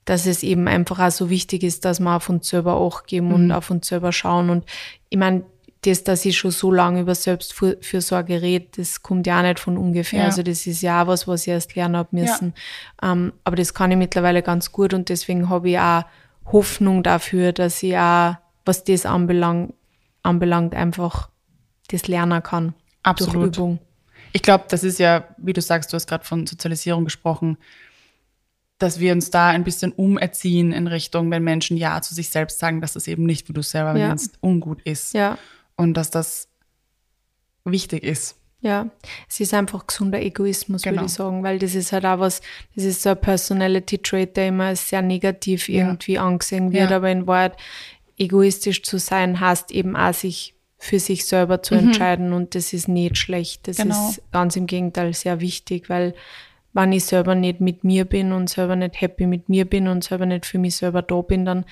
dass 0.06 0.26
es 0.28 0.44
eben 0.44 0.68
einfach 0.68 1.00
auch 1.00 1.12
so 1.12 1.30
wichtig 1.30 1.64
ist, 1.64 1.84
dass 1.84 2.00
wir 2.00 2.16
auf 2.16 2.30
uns 2.30 2.48
selber 2.48 2.76
auch 2.76 3.04
geben 3.04 3.34
und 3.34 3.46
Mhm. 3.48 3.52
auf 3.52 3.70
uns 3.72 3.88
selber 3.88 4.12
schauen. 4.12 4.50
Und 4.50 4.66
ich 5.10 5.18
meine, 5.18 5.44
das, 5.86 6.04
dass 6.04 6.26
ich 6.26 6.38
schon 6.38 6.52
so 6.52 6.72
lange 6.72 7.02
über 7.02 7.16
Selbstfürsorge 7.16 8.42
rede, 8.42 8.68
das 8.78 9.02
kommt 9.02 9.28
ja 9.28 9.40
auch 9.40 9.44
nicht 9.44 9.60
von 9.60 9.78
ungefähr. 9.78 10.20
Ja. 10.20 10.26
Also 10.26 10.44
das 10.44 10.66
ist 10.68 10.82
ja 10.82 11.04
auch 11.04 11.08
was, 11.08 11.28
was 11.28 11.42
ich 11.42 11.50
erst 11.50 11.76
lernen 11.76 11.98
habe 11.98 12.10
müssen. 12.12 12.54
Ähm, 13.02 13.34
aber 13.44 13.56
das 13.56 13.74
kann 13.74 13.92
ich 13.92 13.98
mittlerweile 13.98 14.42
ganz 14.42 14.72
gut 14.72 14.94
und 14.94 15.10
deswegen 15.10 15.50
habe 15.50 15.70
ich 15.70 15.80
auch 15.80 16.04
Hoffnung 16.52 17.04
dafür, 17.04 17.54
dass 17.54 17.82
ich 17.84 17.98
auch, 17.98 18.36
was 18.66 18.84
das 18.84 19.06
anbelangt, 19.06 19.74
anbelangt 20.24 20.74
einfach 20.76 21.30
das 21.90 22.08
lernen 22.08 22.42
kann. 22.42 22.74
Absolut. 23.04 23.36
Durch 23.36 23.58
Übung. 23.58 23.80
Ich 24.34 24.42
glaube, 24.42 24.66
das 24.68 24.84
ist 24.84 25.00
ja, 25.00 25.26
wie 25.38 25.54
du 25.54 25.62
sagst, 25.62 25.94
du 25.94 25.96
hast 25.96 26.08
gerade 26.08 26.26
von 26.26 26.46
Sozialisierung 26.46 27.06
gesprochen, 27.06 27.58
dass 28.80 29.00
wir 29.00 29.14
uns 29.14 29.30
da 29.30 29.48
ein 29.48 29.64
bisschen 29.64 29.94
umerziehen 29.94 30.74
in 30.74 30.88
Richtung, 30.88 31.32
wenn 31.32 31.44
Menschen 31.44 31.78
Ja 31.78 32.02
zu 32.02 32.14
sich 32.14 32.30
selbst 32.30 32.60
sagen, 32.60 32.82
dass 32.82 32.94
das 32.94 33.08
eben 33.08 33.24
nicht, 33.26 33.48
wie 33.48 33.54
du 33.54 33.62
selber 33.62 33.98
Ja. 33.98 34.10
meinst, 34.10 34.38
ungut 34.42 34.82
ist. 34.82 35.14
Ja, 35.14 35.38
Und 35.78 35.96
dass 35.96 36.10
das 36.10 36.48
wichtig 37.66 38.04
ist. 38.04 38.38
ja. 38.62 38.90
Es 39.30 39.40
ist 39.40 39.54
einfach 39.54 39.86
gesunder 39.88 40.22
Egoismus, 40.22 40.82
Genau. 40.84 40.96
würde 40.98 41.06
ich 41.08 41.14
sagen, 41.14 41.44
weil 41.44 41.60
das 41.60 41.76
ist 41.76 41.92
halt 41.92 42.06
auch 42.06 42.20
was, 42.20 42.42
das 42.76 42.84
ist 42.86 43.02
so 43.02 43.10
ein 43.10 43.20
Personality 43.22 43.98
Trait, 44.00 44.36
der 44.38 44.48
immer 44.48 44.76
sehr 44.76 45.02
negativ 45.02 45.68
Ja. 45.70 45.86
irgendwie 45.86 46.18
angesehen 46.18 46.72
wird, 46.72 46.90
Ja. 46.90 46.96
aber 46.98 47.12
in 47.12 47.28
Wahrheit 47.28 47.58
egoistisch 48.18 48.82
zu 48.84 48.98
sein 48.98 49.40
heißt 49.40 49.72
eben 49.72 49.96
auch 49.96 50.14
sich 50.14 50.54
für 50.78 51.00
sich 51.00 51.26
selber 51.26 51.62
zu 51.64 51.74
entscheiden 51.76 52.32
und 52.34 52.54
das 52.56 52.72
ist 52.74 52.88
nicht 52.88 53.18
schlecht. 53.18 53.68
Das 53.68 53.78
Mhm. 53.80 53.84
Genau. 53.84 54.10
ist 54.10 54.22
ganz 54.32 54.56
im 54.56 54.68
Gegenteil 54.68 55.14
sehr 55.14 55.40
wichtig, 55.42 55.90
weil 55.90 56.14
wenn 56.76 56.92
ich 56.92 57.06
selber 57.06 57.34
nicht 57.36 57.62
mit 57.62 57.84
mir 57.84 58.06
bin 58.06 58.32
und 58.34 58.50
selber 58.50 58.76
nicht 58.76 59.00
happy 59.02 59.26
mit 59.26 59.48
mir 59.50 59.66
bin 59.66 59.88
und 59.88 60.04
selber 60.04 60.26
nicht 60.26 60.46
für 60.46 60.60
mich 60.60 60.76
selber 60.76 61.02
da 61.02 61.22
bin, 61.22 61.46
dann 61.46 61.66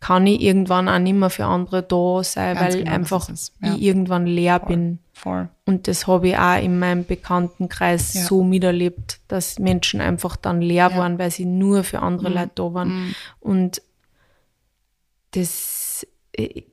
kann 0.00 0.26
ich 0.26 0.40
irgendwann 0.42 0.88
auch 0.88 0.98
nicht 0.98 1.14
mehr 1.14 1.30
für 1.30 1.46
andere 1.46 1.82
da 1.82 2.22
sein, 2.22 2.54
Ganz 2.56 2.74
weil 2.74 2.82
genau, 2.84 2.94
einfach. 2.94 3.28
Ja. 3.28 3.74
ich 3.74 3.82
irgendwann 3.82 4.26
leer 4.26 4.60
bin. 4.60 4.98
Voll. 5.14 5.48
Und 5.66 5.88
das 5.88 6.06
habe 6.06 6.28
ich 6.28 6.36
auch 6.38 6.62
in 6.62 6.78
meinem 6.78 7.04
Bekanntenkreis 7.06 8.14
Ja. 8.14 8.22
so 8.22 8.44
miterlebt, 8.44 9.20
dass 9.28 9.58
Menschen 9.58 10.00
einfach 10.00 10.36
dann 10.36 10.60
leer 10.60 10.88
Ja. 10.88 10.90
Mhm. 10.90 10.96
waren, 10.98 11.18
weil 11.18 11.30
sie 11.30 11.46
nur 11.46 11.82
für 11.82 12.00
andere 12.00 12.28
Leute 12.28 12.50
da 12.54 12.74
waren. 12.74 13.14
Und 13.40 13.80
das 15.32 16.06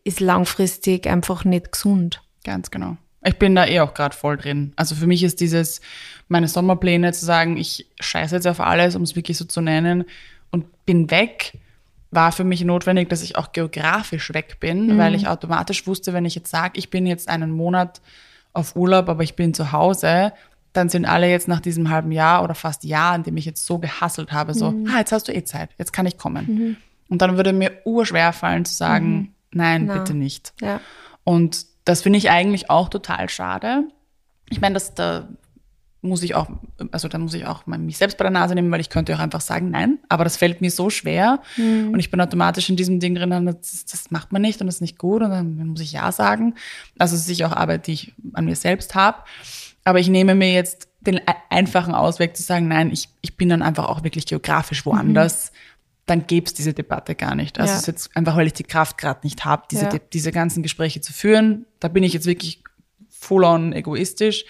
ist 0.04 0.20
langfristig 0.20 1.08
einfach 1.08 1.46
nicht 1.46 1.72
gesund. 1.72 2.22
Ganz 2.44 2.72
genau. 2.72 2.98
Ich 3.24 3.38
bin 3.38 3.56
da 3.56 3.66
eh 3.66 3.82
auch 3.82 3.94
gerade 3.94 4.16
voll 4.16 4.38
drin. 4.38 4.72
Also 4.78 4.96
für 4.96 5.08
mich 5.08 5.24
ist 5.24 5.42
dieses, 5.42 5.82
meine 6.28 6.48
Sommerpläne 6.48 7.14
zu 7.14 7.26
sagen, 7.26 7.58
ich 7.58 7.88
scheiße 8.00 8.36
jetzt 8.36 8.48
auf 8.48 8.60
alles, 8.60 8.96
um 8.96 9.04
es 9.04 9.16
wirklich 9.16 9.38
so 9.38 9.46
zu 9.46 9.62
nennen, 9.62 10.06
und 10.52 10.86
bin 10.86 11.12
weg, 11.12 11.58
war 12.12 12.32
für 12.32 12.44
mich 12.44 12.64
notwendig, 12.64 13.10
dass 13.10 13.22
ich 13.22 13.36
auch 13.36 13.52
geografisch 13.52 14.34
weg 14.34 14.60
bin, 14.60 14.88
mhm. 14.88 14.98
weil 14.98 15.16
ich 15.16 15.28
automatisch 15.28 15.88
wusste, 15.88 16.14
wenn 16.14 16.26
ich 16.26 16.36
jetzt 16.36 16.50
sage, 16.50 16.80
ich 16.80 16.90
bin 16.90 17.06
jetzt 17.06 17.28
einen 17.28 17.52
Monat 17.52 18.02
auf 18.54 18.76
Urlaub, 18.76 19.10
aber 19.10 19.24
ich 19.24 19.36
bin 19.36 19.54
zu 19.54 19.72
Hause, 19.72 20.32
dann 20.74 20.90
sind 20.90 21.06
alle 21.06 21.30
jetzt 21.30 21.48
nach 21.48 21.60
diesem 21.60 21.90
halben 21.90 22.12
Jahr 22.12 22.44
oder 22.44 22.56
fast 22.56 22.84
Jahr, 22.84 23.16
in 23.16 23.24
dem 23.24 23.36
ich 23.38 23.46
jetzt 23.46 23.66
so 23.66 23.80
gehasselt 23.80 24.32
habe, 24.32 24.54
so, 24.54 24.72
mhm. 24.72 24.90
ah, 24.94 25.00
jetzt 25.00 25.12
hast 25.12 25.28
du 25.28 25.34
eh 25.34 25.44
Zeit, 25.44 25.70
jetzt 25.78 25.92
kann 25.92 26.06
ich 26.06 26.18
kommen. 26.18 26.46
Mhm. 26.48 26.78
Und 27.10 27.22
dann 27.22 27.38
würde 27.38 27.54
mir 27.54 27.72
urschwer 27.86 28.34
fallen 28.34 28.66
zu 28.66 28.74
sagen, 28.74 29.16
mhm. 29.16 29.30
nein, 29.52 29.86
Na. 29.86 29.98
bitte 29.98 30.14
nicht. 30.14 30.54
Ja. 30.62 30.80
Und 31.24 31.66
das 31.86 32.02
finde 32.02 32.18
ich 32.18 32.30
eigentlich 32.30 32.70
auch 32.70 32.90
total 32.90 33.30
schade. 33.30 33.84
Ich 34.50 34.62
meine, 34.62 34.74
das 34.74 34.94
da 34.94 35.28
muss 36.08 36.24
ich 36.24 36.36
auch, 36.36 36.48
also 36.92 37.08
da 37.08 37.18
muss 37.18 37.34
ich 37.34 37.46
auch 37.46 37.66
mich 37.66 37.98
selbst 37.98 38.18
bei 38.18 38.24
der 38.24 38.32
Nase 38.32 38.56
nehmen, 38.56 38.72
weil 38.72 38.80
ich 38.80 38.90
könnte 38.90 39.16
auch 39.16 39.20
einfach 39.20 39.42
sagen, 39.42 39.70
nein, 39.70 40.00
aber 40.10 40.24
das 40.24 40.38
fällt 40.38 40.62
mir 40.62 40.72
so 40.72 40.90
schwer 40.90 41.42
mhm. 41.58 41.92
und 41.94 42.00
ich 42.00 42.12
bin 42.12 42.22
automatisch 42.22 42.70
in 42.70 42.76
diesem 42.76 43.00
Drin 43.00 43.16
drin, 43.16 43.46
das, 43.46 43.86
das 43.86 44.12
macht 44.12 44.32
man 44.32 44.42
nicht 44.42 44.62
und 44.62 44.68
das 44.68 44.76
ist 44.76 44.82
nicht 44.82 44.98
gut 44.98 45.22
und 45.22 45.30
dann 45.30 45.68
muss 45.68 45.82
ich 45.82 45.92
ja 45.92 46.12
sagen. 46.12 46.56
Also 46.98 47.16
es 47.16 47.22
ist 47.22 47.28
sicher 47.28 47.48
auch 47.48 47.56
Arbeit, 47.56 47.88
die 47.88 47.94
ich 47.94 48.14
an 48.34 48.46
mir 48.46 48.56
selbst 48.56 48.96
habe. 48.96 49.18
Aber 49.84 50.00
ich 50.00 50.10
nehme 50.10 50.36
mir 50.36 50.52
jetzt 50.52 50.90
den 51.02 51.22
einfachen 51.50 51.96
Ausweg 51.96 52.36
zu 52.36 52.44
sagen, 52.44 52.68
nein, 52.68 52.92
ich, 52.92 53.08
ich 53.22 53.38
bin 53.38 53.48
dann 53.48 53.62
einfach 53.62 53.86
auch 53.86 54.04
wirklich 54.04 54.26
geografisch 54.26 54.86
woanders. 54.86 55.52
Mhm 55.52 55.58
dann 56.08 56.26
gäbe 56.26 56.48
es 56.48 56.54
diese 56.54 56.74
Debatte 56.74 57.16
gar 57.16 57.36
nicht. 57.36 57.60
Also 57.60 57.70
ja. 57.70 57.76
es 57.76 57.82
ist 57.82 57.88
jetzt 57.88 58.16
einfach, 58.16 58.38
weil 58.38 58.48
ich 58.48 58.54
die 58.54 58.64
Kraft 58.64 58.98
gerade 58.98 59.20
nicht 59.24 59.46
habe, 59.46 59.64
diese, 59.70 59.86
ja. 59.86 60.00
diese 60.14 60.32
ganzen 60.32 60.64
Gespräche 60.64 61.02
zu 61.02 61.14
führen. 61.14 61.66
Da 61.82 61.90
bin 61.90 62.02
ich 62.02 62.14
jetzt 62.14 62.26
wirklich 62.26 62.64
full 63.10 63.44
on 63.44 63.74
egoistisch, 63.74 64.46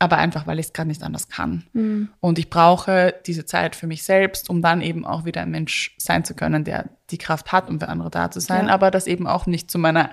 aber 0.00 0.16
einfach, 0.16 0.46
weil 0.46 0.58
ich 0.58 0.66
es 0.66 0.72
gerade 0.72 0.88
nicht 0.88 1.02
anders 1.02 1.28
kann. 1.28 1.64
Mhm. 1.74 2.08
Und 2.20 2.38
ich 2.38 2.48
brauche 2.48 3.14
diese 3.26 3.44
Zeit 3.44 3.76
für 3.76 3.86
mich 3.86 4.02
selbst, 4.02 4.48
um 4.48 4.62
dann 4.62 4.80
eben 4.80 5.04
auch 5.04 5.26
wieder 5.26 5.42
ein 5.42 5.50
Mensch 5.50 5.94
sein 5.98 6.24
zu 6.24 6.34
können, 6.34 6.64
der 6.64 6.88
die 7.10 7.18
Kraft 7.18 7.52
hat, 7.52 7.68
um 7.68 7.78
für 7.78 7.88
andere 7.88 8.10
da 8.10 8.30
zu 8.30 8.40
sein, 8.40 8.66
ja. 8.66 8.72
aber 8.72 8.90
das 8.90 9.06
eben 9.06 9.26
auch 9.26 9.46
nicht 9.46 9.70
zu 9.70 9.78
meiner 9.78 10.10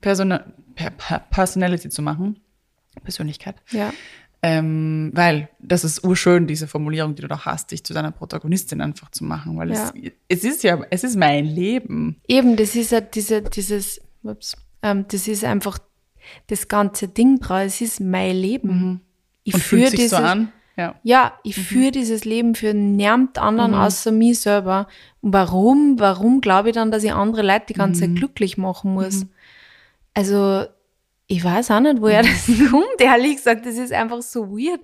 Person 0.00 0.38
Personality 1.30 1.90
zu 1.90 2.02
machen, 2.02 2.40
Persönlichkeit. 3.02 3.56
Ja. 3.70 3.92
Ähm, 4.42 5.10
weil 5.14 5.48
das 5.58 5.84
ist 5.84 6.04
urschön, 6.04 6.46
diese 6.46 6.66
Formulierung, 6.66 7.14
die 7.14 7.22
du 7.22 7.28
doch 7.28 7.46
hast, 7.46 7.72
dich 7.72 7.84
zu 7.84 7.92
deiner 7.92 8.12
Protagonistin 8.12 8.80
einfach 8.80 9.10
zu 9.10 9.24
machen, 9.24 9.56
weil 9.56 9.70
ja. 9.72 9.92
es, 9.94 10.12
es 10.28 10.44
ist 10.44 10.62
ja, 10.62 10.78
es 10.90 11.04
ist 11.04 11.16
mein 11.16 11.44
Leben. 11.44 12.20
Eben, 12.26 12.56
das 12.56 12.74
ist 12.74 12.92
ja 12.92 13.00
diese, 13.00 13.42
dieses, 13.42 14.00
ups, 14.22 14.56
ähm, 14.82 15.06
das 15.08 15.28
ist 15.28 15.44
einfach 15.44 15.78
das 16.46 16.68
ganze 16.68 17.08
Ding 17.08 17.38
drauf, 17.38 17.62
es 17.64 17.80
ist 17.80 18.00
mein 18.00 18.36
Leben. 18.36 18.68
Mhm. 18.68 19.00
Ich 19.46 19.54
Und 19.54 19.62
führe 19.62 19.90
dieses, 19.90 20.10
so 20.10 20.16
an. 20.16 20.52
Ja, 20.76 20.96
ja 21.04 21.38
ich 21.44 21.56
mhm. 21.56 21.62
führe 21.62 21.90
dieses 21.92 22.24
Leben 22.24 22.56
für 22.56 22.74
niemand 22.74 23.38
anderen 23.38 23.70
mhm. 23.70 23.78
außer 23.78 24.10
mich 24.10 24.40
selber. 24.40 24.88
Und 25.20 25.32
warum, 25.32 26.00
warum 26.00 26.40
glaube 26.40 26.70
ich 26.70 26.74
dann, 26.74 26.90
dass 26.90 27.04
ich 27.04 27.12
andere 27.12 27.42
Leute 27.42 27.66
die 27.68 27.74
ganze 27.74 28.00
Zeit 28.00 28.10
mhm. 28.10 28.16
glücklich 28.16 28.58
machen 28.58 28.92
muss? 28.92 29.24
Mhm. 29.24 29.30
Also, 30.14 30.64
ich 31.28 31.44
weiß 31.44 31.70
auch 31.70 31.80
nicht, 31.80 32.00
woher 32.00 32.22
das 32.22 32.46
kommt. 32.70 33.00
Ehrlich 33.00 33.36
gesagt, 33.36 33.66
das 33.66 33.76
ist 33.76 33.92
einfach 33.92 34.20
so 34.20 34.50
weird, 34.50 34.80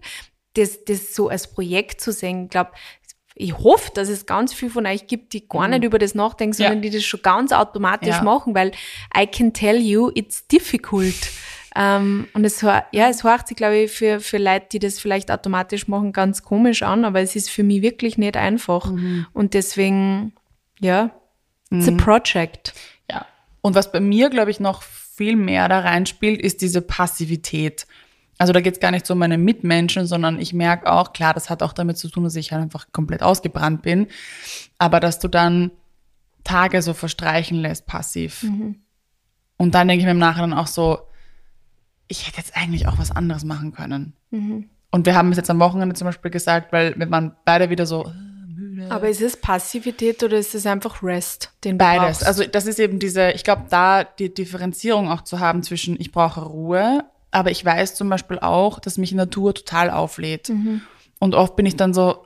das, 0.55 0.85
das 0.85 1.13
so 1.13 1.29
als 1.29 1.53
Projekt 1.53 2.01
zu 2.01 2.13
sehen. 2.13 2.45
Ich 2.45 2.51
glaube, 2.51 2.71
ich 3.35 3.59
hoffe, 3.59 3.91
dass 3.93 4.09
es 4.09 4.27
ganz 4.27 4.55
viel 4.55 4.71
von 4.71 4.87
euch 4.87 5.09
gibt, 5.09 5.33
die 5.33 5.49
gar 5.49 5.65
mhm. 5.65 5.71
nicht 5.71 5.85
über 5.85 5.99
das 5.99 6.15
nachdenken, 6.15 6.53
sondern 6.53 6.77
ja. 6.77 6.83
die 6.83 6.91
das 6.91 7.05
schon 7.05 7.23
ganz 7.23 7.51
automatisch 7.51 8.17
ja. 8.17 8.23
machen, 8.23 8.55
weil 8.55 8.71
I 9.17 9.27
can 9.27 9.53
tell 9.53 9.77
you, 9.77 10.13
it's 10.15 10.47
difficult. 10.47 11.17
Ähm, 11.75 12.29
und 12.35 12.45
es, 12.45 12.61
ja, 12.61 12.85
es 12.93 13.25
hört 13.25 13.49
sich, 13.49 13.57
glaube 13.57 13.79
ich, 13.79 13.91
für, 13.91 14.21
für 14.21 14.39
Leute, 14.39 14.67
die 14.73 14.79
das 14.79 14.99
vielleicht 14.99 15.31
automatisch 15.31 15.89
machen, 15.89 16.13
ganz 16.13 16.43
komisch 16.43 16.83
an, 16.83 17.05
aber 17.05 17.21
es 17.21 17.35
ist 17.35 17.51
für 17.51 17.63
mich 17.63 17.83
wirklich 17.83 18.19
nicht 18.19 18.37
einfach. 18.37 18.91
Mhm. 18.91 19.27
Und 19.33 19.55
deswegen, 19.55 20.33
ja, 20.81 21.11
it's 21.71 21.91
mhm. 21.91 21.99
a 21.99 22.03
project. 22.03 22.75
Ja. 23.11 23.27
Und 23.63 23.75
was 23.75 23.91
bei 23.91 24.01
mir, 24.01 24.29
glaube 24.29 24.51
ich, 24.51 24.61
noch 24.61 24.83
viel 24.83 25.37
mehr 25.37 25.69
da 25.69 25.81
reinspielt, 25.81 26.41
ist 26.41 26.61
diese 26.61 26.83
Passivität. 26.83 27.87
Also 28.39 28.53
da 28.53 28.61
geht 28.61 28.75
es 28.75 28.81
gar 28.81 28.91
nicht 28.91 29.07
so 29.07 29.15
um 29.15 29.21
meine 29.21 29.39
Mitmenschen, 29.39 30.05
sondern 30.07 30.41
ich 30.41 30.53
merke 30.53 30.91
auch, 30.91 31.13
klar, 31.13 31.33
das 31.33 31.49
hat 31.49 31.63
auch 31.63 31.73
damit 31.73 31.97
zu 31.97 32.09
tun, 32.09 32.25
dass 32.25 32.35
ich 32.35 32.53
halt 32.53 32.63
einfach 32.63 32.87
komplett 32.93 33.23
ausgebrannt 33.23 33.83
bin, 33.83 34.09
aber 34.79 35.01
dass 35.01 35.21
du 35.21 35.29
dann 35.29 35.71
Tage 36.45 36.83
so 36.83 36.93
verstreichen 36.93 37.59
lässt, 37.59 37.87
passiv. 37.87 38.43
Mhm. 38.43 38.81
Und 39.59 39.75
dann 39.75 39.87
denke 39.87 40.01
ich 40.01 40.07
mir 40.07 40.11
im 40.11 40.19
Nachhinein 40.19 40.55
auch 40.55 40.67
so, 40.67 40.99
ich 42.13 42.27
hätte 42.27 42.37
jetzt 42.37 42.57
eigentlich 42.57 42.87
auch 42.87 42.99
was 42.99 43.11
anderes 43.11 43.45
machen 43.45 43.73
können. 43.73 44.13
Mhm. 44.31 44.69
Und 44.91 45.07
wir 45.07 45.15
haben 45.15 45.31
es 45.31 45.39
jetzt 45.39 45.51
am 45.51 45.59
Wochenende 45.59 45.95
zum 45.95 46.07
Beispiel 46.07 46.31
gesagt, 46.31 46.73
weil 46.73 46.95
wir 46.97 47.11
waren 47.11 47.35
beide 47.45 47.71
wieder 47.71 47.87
so, 47.87 48.13
aber 48.89 49.09
ist 49.09 49.23
es 49.23 49.37
Passivität 49.37 50.23
oder 50.23 50.37
ist 50.37 50.55
es 50.55 50.67
einfach 50.67 51.03
Rest, 51.03 51.53
den 51.65 51.79
Beides. 51.79 52.19
Brauchst? 52.19 52.27
Also 52.27 52.45
das 52.45 52.67
ist 52.67 52.79
eben 52.79 52.99
diese, 52.99 53.31
ich 53.31 53.45
glaube, 53.45 53.65
da 53.71 54.05
die 54.05 54.33
Differenzierung 54.33 55.11
auch 55.11 55.23
zu 55.23 55.41
haben 55.41 55.63
zwischen 55.63 55.99
ich 55.99 56.13
brauche 56.13 56.43
Ruhe, 56.43 57.05
aber 57.31 57.51
ich 57.51 57.65
weiß 57.65 57.95
zum 57.95 58.09
Beispiel 58.11 58.39
auch, 58.39 58.79
dass 58.79 58.99
mich 58.99 59.13
Natur 59.13 59.55
total 59.55 59.91
auflädt. 59.91 60.51
Mhm. 60.51 60.83
Und 61.19 61.35
oft 61.35 61.57
bin 61.57 61.65
ich 61.65 61.77
dann 61.77 61.95
so, 61.95 62.25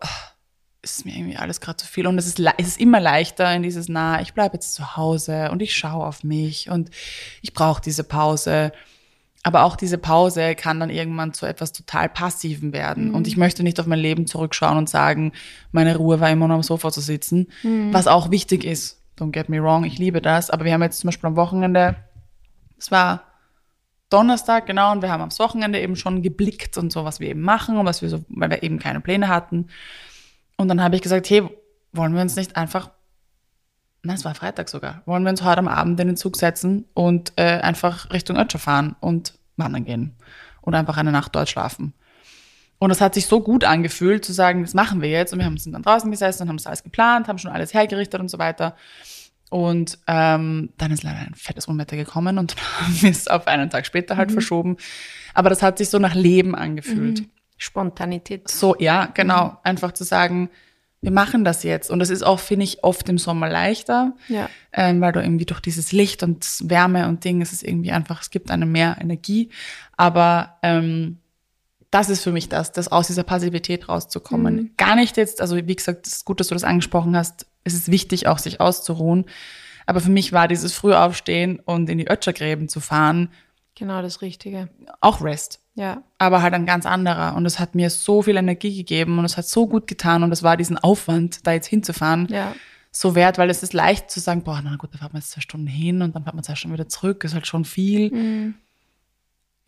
ist 0.83 1.05
mir 1.05 1.15
irgendwie 1.17 1.37
alles 1.37 1.61
gerade 1.61 1.77
zu 1.77 1.87
viel. 1.87 2.07
Und 2.07 2.19
es 2.19 2.27
ist, 2.27 2.41
es 2.59 2.67
ist 2.67 2.81
immer 2.81 2.99
leichter 3.01 3.55
in 3.55 3.63
dieses, 3.63 3.89
na, 3.89 4.21
ich 4.21 4.35
bleibe 4.35 4.55
jetzt 4.55 4.75
zu 4.75 4.97
Hause 4.97 5.51
und 5.53 5.63
ich 5.63 5.77
schaue 5.77 6.05
auf 6.05 6.25
mich 6.25 6.71
und 6.71 6.91
ich 7.43 7.53
brauche 7.53 7.81
diese 7.81 8.03
Pause. 8.03 8.73
Aber 9.47 9.63
auch 9.63 9.77
diese 9.77 9.97
Pause 9.97 10.57
kann 10.57 10.81
dann 10.81 10.91
irgendwann 10.91 11.33
zu 11.33 11.47
etwas 11.47 11.71
total 11.71 12.09
Passiven 12.09 12.73
werden. 12.73 13.11
Mhm. 13.11 13.15
Und 13.15 13.29
ich 13.29 13.37
möchte 13.37 13.63
nicht 13.63 13.79
auf 13.79 13.87
mein 13.87 14.01
Leben 14.01 14.27
zurückschauen 14.27 14.77
und 14.77 14.91
sagen, 14.91 15.31
meine 15.71 15.97
Ruhe 15.97 16.19
war 16.19 16.29
immer 16.33 16.49
nur 16.49 16.57
am 16.57 16.65
Sofa 16.65 16.91
zu 16.91 17.01
sitzen, 17.01 17.47
mhm. 17.63 17.95
was 17.95 18.09
auch 18.09 18.33
wichtig 18.33 18.65
ist. 18.65 19.01
Don't 19.17 19.31
get 19.31 19.49
me 19.49 19.63
wrong, 19.63 19.85
ich 19.85 19.99
liebe 19.99 20.21
das. 20.21 20.51
Aber 20.51 20.65
wir 20.65 20.73
haben 20.73 20.83
jetzt 20.83 20.99
zum 20.99 21.07
Beispiel 21.07 21.29
am 21.29 21.37
Wochenende, 21.37 21.95
es 22.77 22.91
war 22.91 23.23
Donnerstag, 24.11 24.67
genau, 24.67 24.91
und 24.91 25.03
wir 25.03 25.13
haben 25.13 25.23
am 25.23 25.39
Wochenende 25.39 25.81
eben 25.81 25.95
schon 25.95 26.23
geblickt 26.23 26.77
und 26.77 26.93
so, 26.93 27.05
was 27.05 27.21
wir 27.21 27.29
eben 27.29 27.43
machen 27.43 27.79
und 27.79 27.87
was 27.87 28.03
wir 28.03 28.09
so, 28.09 28.25
weil 28.27 28.51
wir 28.51 28.65
eben 28.65 28.81
keine 28.81 29.01
Pläne 29.01 29.29
hatten. 29.29 29.69
Und 30.57 30.67
dann 30.67 30.83
habe 30.83 30.97
ich 30.97 31.03
gesagt, 31.03 31.31
hey, 31.31 31.49
wollen 31.93 32.17
wir 32.17 32.21
uns 32.21 32.35
nicht 32.35 32.57
einfach 32.57 32.91
Nein, 34.07 34.17
es 34.17 34.25
war 34.25 34.37
Freitag 34.37 34.69
sogar. 34.69 35.03
Wollen 35.05 35.25
wir 35.25 35.31
uns 35.31 35.43
heute 35.43 35.59
am 35.59 35.67
Abend 35.67 35.99
in 35.99 36.07
den 36.07 36.17
Zug 36.17 36.37
setzen 36.37 36.85
und 36.95 37.33
äh, 37.35 37.59
einfach 37.59 38.13
Richtung 38.13 38.37
Ötscher 38.37 38.61
fahren 38.61 38.95
und 39.01 39.36
wandern 39.57 39.85
gehen. 39.85 40.17
Oder 40.63 40.79
einfach 40.79 40.97
eine 40.97 41.13
Nacht 41.13 41.35
dort 41.35 41.49
schlafen. 41.49 41.95
Und 42.79 42.91
es 42.91 43.01
hat 43.01 43.15
sich 43.15 43.27
so 43.27 43.41
gut 43.41 43.65
angefühlt, 43.65 44.25
zu 44.25 44.33
sagen, 44.33 44.63
das 44.63 44.75
machen 44.75 45.01
wir 45.01 45.09
jetzt. 45.09 45.33
Und 45.33 45.39
wir 45.39 45.47
haben 45.47 45.57
sind 45.57 45.73
dann 45.73 45.83
draußen 45.83 46.11
gesessen 46.11 46.43
und 46.43 46.49
haben 46.49 46.57
das 46.57 46.67
alles 46.67 46.83
geplant, 46.83 47.29
haben 47.29 47.39
schon 47.39 47.51
alles 47.51 47.73
hergerichtet 47.73 48.21
und 48.21 48.29
so 48.29 48.39
weiter. 48.39 48.77
Und 49.49 49.99
ähm, 50.09 50.71
dann 50.77 50.91
ist 50.91 51.03
leider 51.03 51.21
ein 51.21 51.35
fettes 51.35 51.67
Unwetter 51.67 51.97
gekommen 51.97 52.39
und 52.39 52.57
dann 52.57 52.65
haben 52.87 53.03
wir 53.03 53.11
es 53.11 53.29
auf 53.29 53.47
einen 53.47 53.71
Tag 53.71 53.87
später 53.87 54.17
halt 54.17 54.31
mhm. 54.31 54.35
verschoben. 54.35 54.77
Aber 55.35 55.51
das 55.51 55.63
hat 55.63 55.79
sich 55.79 55.89
so 55.89 55.99
nach 55.99 56.15
Leben 56.15 56.55
angefühlt. 56.55 57.21
Mhm. 57.21 57.31
Spontanität. 57.57 58.51
So, 58.51 58.77
ja, 58.79 59.07
genau. 59.07 59.47
Mhm. 59.47 59.57
Einfach 59.63 59.93
zu 59.93 60.05
sagen, 60.05 60.51
wir 61.03 61.13
machen 61.13 61.45
das 61.45 61.63
jetzt. 61.63 61.91
Und 61.91 61.99
das 61.99 62.11
ist 62.11 62.25
auch, 62.25 62.41
finde 62.41 62.65
ich, 62.65 62.83
oft 62.83 63.09
im 63.09 63.19
Sommer 63.19 63.49
leichter, 63.49 64.15
ja. 64.29 64.49
ähm, 64.73 65.01
weil 65.01 65.13
du 65.13 65.21
irgendwie 65.21 65.45
durch 65.45 65.61
dieses 65.61 65.93
Licht 65.93 66.23
und 66.23 66.47
Wärme 66.63 67.09
und 67.09 67.25
Ding, 67.25 67.43
es 67.43 67.53
ist 67.53 67.63
irgendwie 67.63 67.93
einfach, 67.93 68.23
es 68.23 68.31
gibt 68.31 68.51
einem 68.51 68.73
mehr 68.73 68.97
Energie. 69.01 69.51
Aber 69.97 70.57
ähm, 70.63 71.19
das 71.91 72.09
ist 72.09 72.23
für 72.23 72.33
mich 72.33 72.49
das, 72.49 72.73
das 72.73 72.89
aus 72.89 73.07
dieser 73.07 73.23
Passivität 73.23 73.89
rauszukommen. 73.89 74.57
Mhm. 74.57 74.71
Gar 74.77 74.97
nicht 74.97 75.17
jetzt, 75.17 75.41
also 75.41 75.57
wie 75.57 75.77
gesagt, 75.77 76.07
es 76.07 76.15
ist 76.15 76.25
gut, 76.25 76.41
dass 76.41 76.49
du 76.49 76.55
das 76.55 76.65
angesprochen 76.65 77.17
hast. 77.17 77.47
Es 77.65 77.75
ist 77.75 77.91
wichtig, 77.91 78.27
auch 78.27 78.39
sich 78.39 78.61
auszuruhen. 78.61 79.27
Aber 79.87 80.01
für 80.01 80.11
mich 80.11 80.33
war 80.33 80.49
dieses 80.49 80.73
Frühaufstehen 80.73 81.61
und 81.61 81.89
in 81.89 81.99
die 81.99 82.09
Ötschergräben 82.09 82.69
zu 82.69 82.81
fahren. 82.81 83.31
Genau 83.77 84.03
das 84.03 84.23
Richtige. 84.23 84.69
Auch 85.01 85.23
Rest. 85.23 85.61
Ja. 85.77 86.03
Aber 86.19 86.43
halt 86.43 86.55
ein 86.55 86.67
ganz 86.67 86.87
anderer. 86.87 87.37
Und 87.37 87.47
es 87.47 87.61
hat 87.61 87.75
mir 87.75 87.91
so 87.91 88.23
viel 88.23 88.37
Energie 88.37 88.77
gegeben 88.77 89.19
und 89.19 89.25
es 89.25 89.37
hat 89.37 89.47
so 89.47 89.67
gut 89.67 89.87
getan 89.87 90.23
und 90.23 90.33
es 90.33 90.43
war 90.43 90.57
diesen 90.57 90.79
Aufwand, 90.79 91.47
da 91.47 91.53
jetzt 91.53 91.67
hinzufahren, 91.67 92.27
ja. 92.31 92.55
so 92.91 93.15
wert, 93.15 93.39
weil 93.39 93.51
es 93.51 93.63
ist 93.63 93.75
leicht 93.75 94.11
zu 94.11 94.19
sagen, 94.19 94.43
boah, 94.43 94.61
na 94.65 94.77
gut, 94.77 94.93
da 94.95 94.99
fahren 94.99 95.13
wir 95.13 95.19
jetzt 95.19 95.31
zwei 95.31 95.43
Stunden 95.43 95.67
hin 95.67 96.03
und 96.03 96.17
dann 96.17 96.25
fahren 96.25 96.37
wir 96.37 96.43
zwei 96.43 96.55
Stunden 96.55 96.75
wieder 96.75 96.89
zurück, 96.89 97.23
ist 97.25 97.35
halt 97.35 97.47
schon 97.47 97.65
viel. 97.65 98.11
Mhm. 98.11 98.55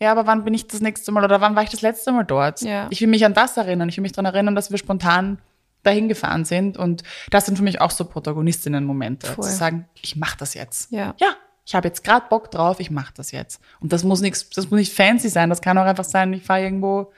Ja, 0.01 0.11
aber 0.11 0.25
wann 0.27 0.43
bin 0.43 0.53
ich 0.53 0.67
das 0.67 0.81
nächste 0.81 1.11
Mal 1.11 1.23
oder 1.23 1.41
wann 1.41 1.55
war 1.55 1.63
ich 1.63 1.69
das 1.69 1.81
letzte 1.81 2.11
Mal 2.11 2.23
dort? 2.23 2.61
Ja. 2.61 2.87
Ich 2.89 3.01
will 3.01 3.07
mich 3.07 3.25
an 3.25 3.33
das 3.33 3.57
erinnern. 3.57 3.89
Ich 3.89 3.97
will 3.97 4.01
mich 4.01 4.13
daran 4.13 4.33
erinnern, 4.33 4.55
dass 4.55 4.71
wir 4.71 4.77
spontan 4.77 5.39
dahin 5.83 6.07
gefahren 6.07 6.45
sind. 6.45 6.77
Und 6.77 7.03
das 7.29 7.45
sind 7.45 7.57
für 7.57 7.63
mich 7.63 7.81
auch 7.81 7.91
so 7.91 8.05
Protagonistinnen-Momente. 8.05 9.35
Zu 9.35 9.41
sagen, 9.43 9.87
ich 10.01 10.15
mache 10.15 10.37
das 10.37 10.53
jetzt. 10.53 10.91
Ja. 10.91 11.15
ja, 11.17 11.35
ich 11.69 11.75
habe 11.75 11.87
jetzt 11.87 12.03
gerade 12.03 12.25
Bock 12.29 12.49
drauf, 12.49 12.79
ich 12.79 12.89
mache 12.89 13.13
das 13.15 13.31
jetzt. 13.31 13.61
Und 13.79 13.93
das 13.93 14.03
muss 14.03 14.21
nichts, 14.21 14.49
das 14.49 14.71
muss 14.71 14.79
nicht 14.79 14.91
fancy 14.91 15.29
sein, 15.29 15.51
das 15.51 15.61
kann 15.61 15.77
auch 15.77 15.85
einfach 15.85 16.03
sein, 16.03 16.33
ich 16.33 16.41
fahre 16.41 16.63
irgendwo, 16.63 17.13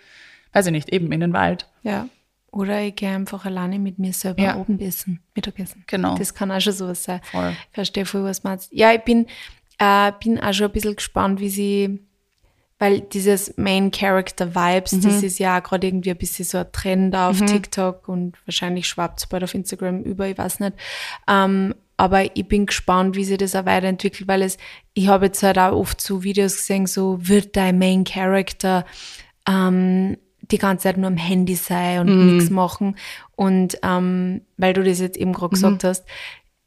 weiß 0.52 0.66
ich 0.66 0.74
nicht, 0.74 0.90
eben 0.90 1.10
in 1.14 1.22
den 1.22 1.32
Wald. 1.32 1.70
Ja. 1.84 2.10
Oder 2.52 2.82
ich 2.82 2.98
gehe 2.98 3.16
einfach 3.16 3.46
alleine 3.46 3.80
mit 3.80 3.98
mir 3.98 4.12
selber 4.12 4.44
ja. 4.44 4.58
oben 4.58 4.78
essen, 4.82 5.22
Mittagessen. 5.36 5.86
Genau. 5.88 6.18
Das 6.18 6.34
kann 6.34 6.52
auch 6.52 6.60
schon 6.60 6.74
sowas 6.74 7.02
sein. 7.02 7.22
Voll. 7.32 7.52
Ich 7.52 7.74
verstehe 7.76 8.06
voll, 8.06 8.26
was 8.26 8.44
meinst. 8.44 8.74
Ja, 8.74 8.92
ich 8.92 9.00
bin, 9.06 9.26
äh, 9.78 10.12
bin 10.22 10.38
auch 10.38 10.52
schon 10.52 10.66
ein 10.66 10.74
bisschen 10.74 10.98
gespannt, 10.98 11.40
wie 11.40 11.50
sie, 11.50 12.02
weil 12.78 13.00
dieses 13.00 13.56
Main 13.56 13.90
Character 13.92 14.54
Vibes, 14.54 14.92
Mhm. 14.92 15.02
das 15.04 15.24
ist 15.24 15.40
ja 15.40 15.60
auch 15.60 15.64
gerade 15.64 15.88
irgendwie 15.88 16.12
ein 16.12 16.18
bisschen 16.18 16.44
so 16.44 16.58
ein 16.58 16.70
Trend 16.74 17.16
auf 17.16 17.40
TikTok 17.40 18.10
und 18.10 18.36
wahrscheinlich 18.46 18.86
schwappt 18.86 19.20
es 19.20 19.28
bald 19.28 19.46
auf 19.46 19.54
Instagram 19.54 20.04
über, 20.04 20.28
ich 20.28 20.38
weiß 20.38 20.60
nicht. 20.60 20.74
Ähm, 21.26 21.74
aber 22.02 22.36
ich 22.36 22.48
bin 22.48 22.66
gespannt, 22.66 23.16
wie 23.16 23.24
sich 23.24 23.38
das 23.38 23.56
auch 23.56 23.68
weiterentwickelt, 23.68 24.28
weil 24.28 24.42
es, 24.42 24.58
ich 24.96 25.08
habe 25.08 25.28
jetzt 25.28 25.44
halt 25.44 25.60
auch 25.60 25.74
oft 25.74 26.02
so 26.02 26.24
Videos 26.24 26.56
gesehen, 26.56 26.88
so 26.88 27.20
wird 27.22 27.56
dein 27.56 27.78
Main 27.78 28.06
Character 28.06 28.88
ähm, 29.48 30.18
die 30.40 30.58
ganze 30.58 30.86
Zeit 30.86 30.98
nur 30.98 31.10
am 31.10 31.18
Handy 31.18 31.54
sein 31.54 32.00
und 32.00 32.26
nichts 32.26 32.50
machen. 32.50 32.96
Und 33.36 33.78
ähm, 33.84 34.42
weil 34.58 34.74
du 34.74 34.84
das 34.84 35.00
jetzt 35.00 35.16
eben 35.16 35.32
gerade 35.32 35.52
gesagt 35.52 35.84
hast, 35.84 36.06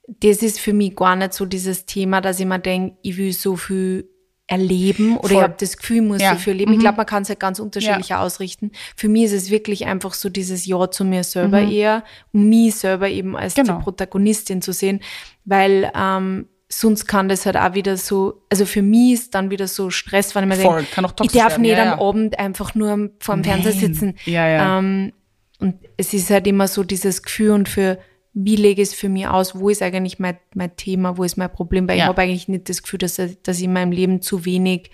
das 0.06 0.36
ist 0.40 0.60
für 0.60 0.72
mich 0.72 0.94
gar 0.94 1.16
nicht 1.16 1.32
so 1.32 1.46
dieses 1.46 1.84
Thema, 1.84 2.20
dass 2.20 2.38
ich 2.38 2.46
mir 2.46 2.60
denke, 2.60 2.96
ich 3.02 3.16
will 3.16 3.32
so 3.32 3.56
viel 3.56 4.08
erleben 4.46 5.16
oder 5.16 5.26
ich 5.26 5.32
Voll. 5.32 5.42
habe 5.42 5.54
das 5.58 5.76
Gefühl, 5.78 5.96
ich 5.96 6.02
muss 6.02 6.20
Ja. 6.20 6.32
so 6.34 6.38
viel 6.38 6.52
erleben. 6.52 6.74
Ich 6.74 6.80
glaube, 6.80 6.98
man 6.98 7.06
kann 7.06 7.22
es 7.22 7.30
halt 7.30 7.40
ganz 7.40 7.58
unterschiedlich 7.58 8.14
ausrichten. 8.14 8.72
Für 8.94 9.08
mich 9.08 9.24
ist 9.24 9.32
es 9.32 9.50
wirklich 9.50 9.86
einfach 9.86 10.12
so 10.12 10.28
dieses 10.28 10.66
Ja 10.66 10.90
zu 10.90 11.04
mir 11.04 11.24
selber 11.24 11.60
eher 11.62 12.04
und 12.32 12.48
mich 12.50 12.74
selber 12.74 13.08
eben 13.08 13.36
als 13.36 13.54
Genau. 13.54 13.78
die 13.78 13.82
Protagonistin 13.84 14.60
zu 14.60 14.72
sehen, 14.72 15.00
weil 15.46 15.90
ähm, 15.96 16.46
sonst 16.68 17.06
kann 17.06 17.28
das 17.28 17.46
halt 17.46 17.56
auch 17.56 17.74
wieder 17.74 17.96
so, 17.96 18.42
also 18.50 18.66
für 18.66 18.82
mich 18.82 19.14
ist 19.14 19.34
dann 19.34 19.50
wieder 19.50 19.66
so 19.66 19.88
Stress, 19.90 20.34
wenn 20.34 20.44
ich 20.50 20.58
mir 20.58 20.62
Voll, 20.62 20.84
denke, 20.94 21.14
ich 21.22 21.32
darf 21.32 21.52
werden, 21.52 21.62
nicht 21.62 21.70
ja, 21.72 21.92
am 21.92 21.98
ja. 22.00 22.06
Abend 22.06 22.38
einfach 22.38 22.74
nur 22.74 23.10
vor 23.20 23.36
dem 23.36 23.44
Fernseher 23.44 23.72
sitzen. 23.72 24.14
Ja, 24.26 24.46
ja. 24.48 24.78
Ähm, 24.78 25.12
und 25.60 25.76
es 25.96 26.12
ist 26.12 26.28
halt 26.30 26.46
immer 26.46 26.68
so 26.68 26.84
dieses 26.84 27.22
Gefühl 27.22 27.52
und 27.52 27.68
für 27.68 27.98
wie 28.34 28.56
lege 28.56 28.82
ich 28.82 28.88
es 28.88 28.94
für 28.94 29.08
mich 29.08 29.26
aus, 29.28 29.54
wo 29.58 29.68
ist 29.70 29.80
eigentlich 29.80 30.18
mein, 30.18 30.36
mein 30.54 30.76
Thema, 30.76 31.16
wo 31.16 31.22
ist 31.24 31.36
mein 31.36 31.52
Problem, 31.52 31.86
weil 31.88 31.96
ich 31.96 32.00
Ja. 32.00 32.06
habe 32.08 32.22
eigentlich 32.22 32.48
nicht 32.48 32.68
das 32.68 32.82
Gefühl, 32.82 32.98
dass, 32.98 33.14
dass 33.14 33.58
ich 33.58 33.64
in 33.64 33.72
meinem 33.72 33.92
Leben 33.92 34.20
zu 34.22 34.44
wenig 34.44 34.90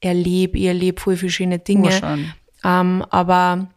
erlebe. 0.00 0.56
Ich 0.58 0.64
erlebe 0.66 1.00
voll 1.00 1.16
viele 1.16 1.32
schöne 1.32 1.58
Dinge. 1.58 1.86
Urschön. 1.86 2.32
Ähm, 2.64 3.04
aber 3.10 3.68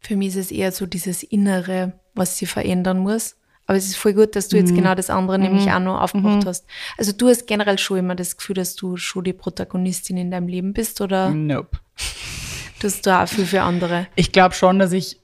für 0.00 0.16
mich 0.16 0.28
ist 0.28 0.36
es 0.36 0.50
eher 0.50 0.72
so 0.72 0.84
dieses 0.86 1.22
Innere, 1.22 1.92
was 2.14 2.36
sie 2.36 2.46
verändern 2.46 2.98
muss. 2.98 3.36
Aber 3.66 3.78
es 3.78 3.86
ist 3.86 3.96
voll 3.96 4.12
gut, 4.12 4.34
dass 4.36 4.48
du 4.48 4.56
Mhm. 4.56 4.62
jetzt 4.62 4.74
genau 4.74 4.94
das 4.94 5.08
andere 5.08 5.38
nämlich 5.38 5.70
auch 5.70 5.78
noch 5.78 6.00
aufgemacht 6.00 6.44
hast. 6.46 6.66
Also 6.98 7.12
du 7.12 7.28
hast 7.28 7.46
generell 7.46 7.78
schon 7.78 7.98
immer 7.98 8.14
das 8.16 8.36
Gefühl, 8.36 8.56
dass 8.56 8.74
du 8.74 8.96
schon 8.96 9.24
die 9.24 9.32
Protagonistin 9.32 10.16
in 10.16 10.30
deinem 10.32 10.48
Leben 10.48 10.72
bist 10.74 11.00
oder 11.00 11.30
Nope. 11.30 11.78
tust 12.80 13.06
du 13.06 13.16
auch 13.18 13.28
viel 13.28 13.46
für 13.46 13.62
andere? 13.62 14.08
Ich 14.16 14.32
glaube 14.32 14.54
schon, 14.54 14.78
dass 14.80 14.92
ich 14.92 15.18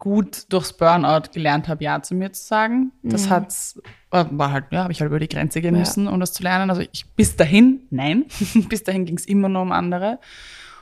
gut 0.00 0.52
durchs 0.52 0.72
Burnout 0.72 1.30
gelernt 1.32 1.68
habe, 1.68 1.84
Ja 1.84 2.02
zu 2.02 2.16
mir 2.16 2.32
zu 2.32 2.42
sagen. 2.42 2.90
Das 3.02 3.30
hat's, 3.30 3.80
äh, 4.10 4.24
war 4.30 4.50
halt, 4.50 4.64
ja, 4.70 4.82
habe 4.82 4.92
ich 4.92 5.00
halt 5.00 5.10
über 5.10 5.20
die 5.20 5.28
Grenze 5.28 5.60
gehen 5.60 5.74
Ja. 5.74 5.80
müssen, 5.80 6.08
um 6.08 6.18
das 6.18 6.32
zu 6.32 6.42
lernen. 6.42 6.70
Also 6.70 6.82
ich, 6.90 7.06
bis 7.14 7.36
dahin, 7.36 7.86
nein, 7.90 8.24
bis 8.68 8.82
dahin 8.82 9.04
ging 9.04 9.16
es 9.16 9.26
immer 9.26 9.48
nur 9.48 9.62
um 9.62 9.70
andere 9.70 10.18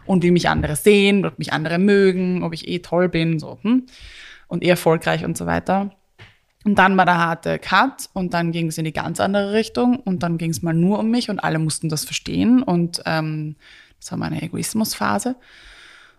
und 0.07 0.23
wie 0.23 0.31
mich 0.31 0.49
andere 0.49 0.77
sehen, 0.77 1.27
ob 1.27 1.39
mich 1.39 1.53
andere 1.53 1.79
mögen, 1.79 2.43
ob 2.43 2.55
ich 2.55 2.67
eh 2.69 2.79
toll 2.79 3.11
bin, 3.11 3.39
so, 3.39 3.59
hm, 3.61 3.85
und 4.47 4.65
eh 4.65 4.69
erfolgreich 4.69 5.25
und 5.25 5.37
so 5.37 5.45
weiter. 5.45 5.91
Und 6.65 6.79
dann 6.79 6.97
war 6.97 7.05
der 7.05 7.19
harte 7.19 7.59
Cut 7.59 8.09
und 8.15 8.35
dann 8.35 8.53
ging 8.53 8.69
es 8.69 8.79
in 8.79 8.85
die 8.85 8.93
ganz 8.93 9.21
andere 9.21 9.53
Richtung 9.53 10.01
und 10.01 10.23
dann 10.23 10.39
ging 10.39 10.51
es 10.51 10.63
mal 10.63 10.75
nur 10.75 10.99
um 10.99 11.11
mich 11.11 11.29
und 11.29 11.41
alle 11.41 11.59
mussten 11.59 11.89
das 11.89 12.05
verstehen 12.05 12.63
und 12.63 13.03
ähm, 13.05 13.57
das 14.01 14.11
war 14.11 14.19
meine 14.19 14.43
Egoismusphase. 14.43 15.37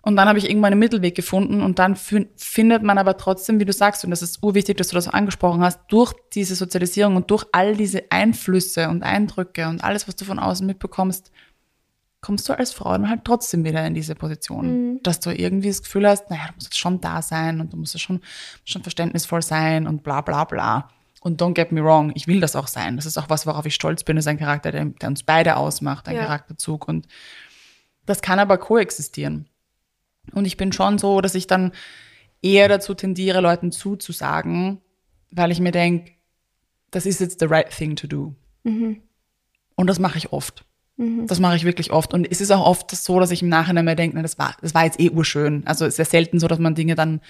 Und 0.01 0.15
dann 0.15 0.27
habe 0.29 0.39
ich 0.39 0.49
irgendwann 0.49 0.71
einen 0.71 0.79
Mittelweg 0.79 1.13
gefunden 1.15 1.61
und 1.61 1.77
dann 1.77 1.95
fin- 1.95 2.29
findet 2.37 2.83
man 2.83 2.97
aber 2.97 3.17
trotzdem, 3.17 3.59
wie 3.59 3.65
du 3.65 3.73
sagst, 3.73 4.03
und 4.05 4.11
das 4.11 4.21
ist 4.21 4.41
urwichtig, 4.41 4.77
dass 4.77 4.87
du 4.87 4.95
das 4.95 5.07
angesprochen 5.09 5.61
hast, 5.61 5.79
durch 5.89 6.13
diese 6.33 6.55
Sozialisierung 6.55 7.17
und 7.17 7.29
durch 7.31 7.45
all 7.51 7.75
diese 7.75 8.03
Einflüsse 8.09 8.87
und 8.89 9.03
Eindrücke 9.03 9.67
und 9.67 9.83
alles, 9.83 10.07
was 10.07 10.15
du 10.15 10.23
von 10.25 10.39
außen 10.39 10.65
mitbekommst, 10.65 11.31
kommst 12.21 12.47
du 12.49 12.53
als 12.57 12.71
Frau 12.73 12.91
dann 12.91 13.09
halt 13.09 13.23
trotzdem 13.25 13.63
wieder 13.63 13.85
in 13.85 13.93
diese 13.93 14.15
Position, 14.15 14.99
dass 15.03 15.19
du 15.21 15.31
irgendwie 15.31 15.69
das 15.69 15.81
Gefühl 15.83 16.07
hast, 16.07 16.29
naja, 16.29 16.47
du 16.47 16.53
musst 16.55 16.67
jetzt 16.67 16.77
schon 16.79 16.99
da 17.01 17.21
sein 17.21 17.61
und 17.61 17.71
du 17.73 17.77
musst 17.77 17.99
schon, 17.99 18.21
schon 18.65 18.81
verständnisvoll 18.83 19.41
sein 19.41 19.87
und 19.87 20.03
bla 20.03 20.21
bla 20.21 20.43
bla. 20.43 20.89
Und 21.21 21.41
don't 21.41 21.53
get 21.53 21.73
me 21.73 21.83
wrong, 21.83 22.11
ich 22.15 22.27
will 22.27 22.39
das 22.39 22.55
auch 22.55 22.67
sein. 22.67 22.95
Das 22.95 23.05
ist 23.05 23.17
auch 23.17 23.29
was, 23.29 23.45
worauf 23.45 23.65
ich 23.65 23.75
stolz 23.75 24.03
bin, 24.05 24.15
das 24.15 24.23
ist 24.23 24.29
ein 24.29 24.37
Charakter, 24.39 24.71
der, 24.71 24.85
der 24.85 25.09
uns 25.09 25.23
beide 25.23 25.57
ausmacht, 25.57 26.07
ein 26.07 26.15
Ja. 26.15 26.23
Charakterzug. 26.23 26.87
Und 26.87 27.07
das 28.05 28.21
kann 28.21 28.39
aber 28.39 28.57
koexistieren. 28.57 29.47
Und 30.33 30.45
ich 30.45 30.57
bin 30.57 30.71
schon 30.71 30.97
so, 30.97 31.21
dass 31.21 31.35
ich 31.35 31.47
dann 31.47 31.71
eher 32.41 32.67
dazu 32.67 32.93
tendiere, 32.93 33.41
Leuten 33.41 33.71
zuzusagen, 33.71 34.79
weil 35.31 35.51
ich 35.51 35.59
mir 35.59 35.71
denke, 35.71 36.13
das 36.91 37.05
ist 37.05 37.19
jetzt 37.19 37.39
the 37.39 37.45
right 37.45 37.69
thing 37.69 37.95
to 37.95 38.07
do. 38.07 38.35
Und 39.75 39.87
das 39.87 39.99
mache 39.99 40.17
ich 40.17 40.31
oft. 40.31 40.65
Das 41.27 41.39
mache 41.39 41.55
ich 41.55 41.63
wirklich 41.63 41.91
oft. 41.91 42.13
Und 42.13 42.29
es 42.29 42.41
ist 42.41 42.51
auch 42.51 42.65
oft 42.65 42.91
so, 42.91 43.19
dass 43.19 43.31
ich 43.31 43.41
im 43.41 43.47
Nachhinein 43.49 43.85
mir 43.85 43.95
denke, 43.95 44.17
na, 44.17 44.21
das 44.21 44.37
war, 44.37 44.55
das 44.61 44.73
war 44.73 44.83
jetzt 44.83 44.99
eh 44.99 45.09
urschön. 45.09 45.65
Also 45.65 45.85
es 45.85 45.93
ist 45.93 45.97
ja 45.99 46.05
selten 46.05 46.39
so, 46.39 46.47
dass 46.47 46.59
man 46.59 46.75
Dinge 46.75 46.95
dann 46.95 47.21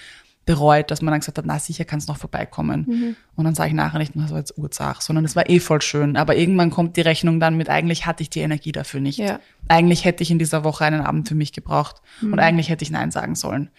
bereut, 0.50 0.90
dass 0.90 1.04
man 1.04 1.12
dann 1.12 1.20
gesagt 1.20 1.38
hat, 1.38 1.46
na 1.46 1.60
sicher 1.60 1.86
kann 1.86 2.00
es 2.00 2.08
noch 2.08 2.18
vorbeikommen. 2.18 3.16
Und 3.36 3.46
dann 3.46 3.54
sage 3.54 3.70
ich 3.70 3.76
nachher 3.76 4.00
nicht, 4.00 4.14
das 4.16 4.32
war 4.32 4.40
jetzt 4.40 4.58
Urzach, 4.58 5.02
sondern 5.02 5.24
es 5.24 5.36
war 5.36 5.48
eh 5.48 5.60
voll 5.60 5.80
schön. 5.80 6.18
Aber 6.18 6.36
irgendwann 6.36 6.72
kommt 6.72 6.98
die 6.98 7.02
Rechnung 7.02 7.40
dann 7.40 7.56
mit, 7.56 7.70
eigentlich 7.70 8.08
hatte 8.08 8.24
ich 8.24 8.32
die 8.32 8.40
Energie 8.40 8.72
dafür 8.72 9.00
nicht. 9.00 9.20
Ja. 9.20 9.40
Eigentlich 9.68 10.06
hätte 10.06 10.24
ich 10.24 10.32
in 10.32 10.40
dieser 10.40 10.64
Woche 10.64 10.86
einen 10.86 11.02
Abend 11.02 11.28
für 11.28 11.36
mich 11.36 11.54
gebraucht. 11.54 11.98
Und 12.24 12.40
eigentlich 12.40 12.70
hätte 12.70 12.84
ich 12.84 12.90
Nein 12.90 13.12
sagen 13.12 13.36
sollen. 13.36 13.70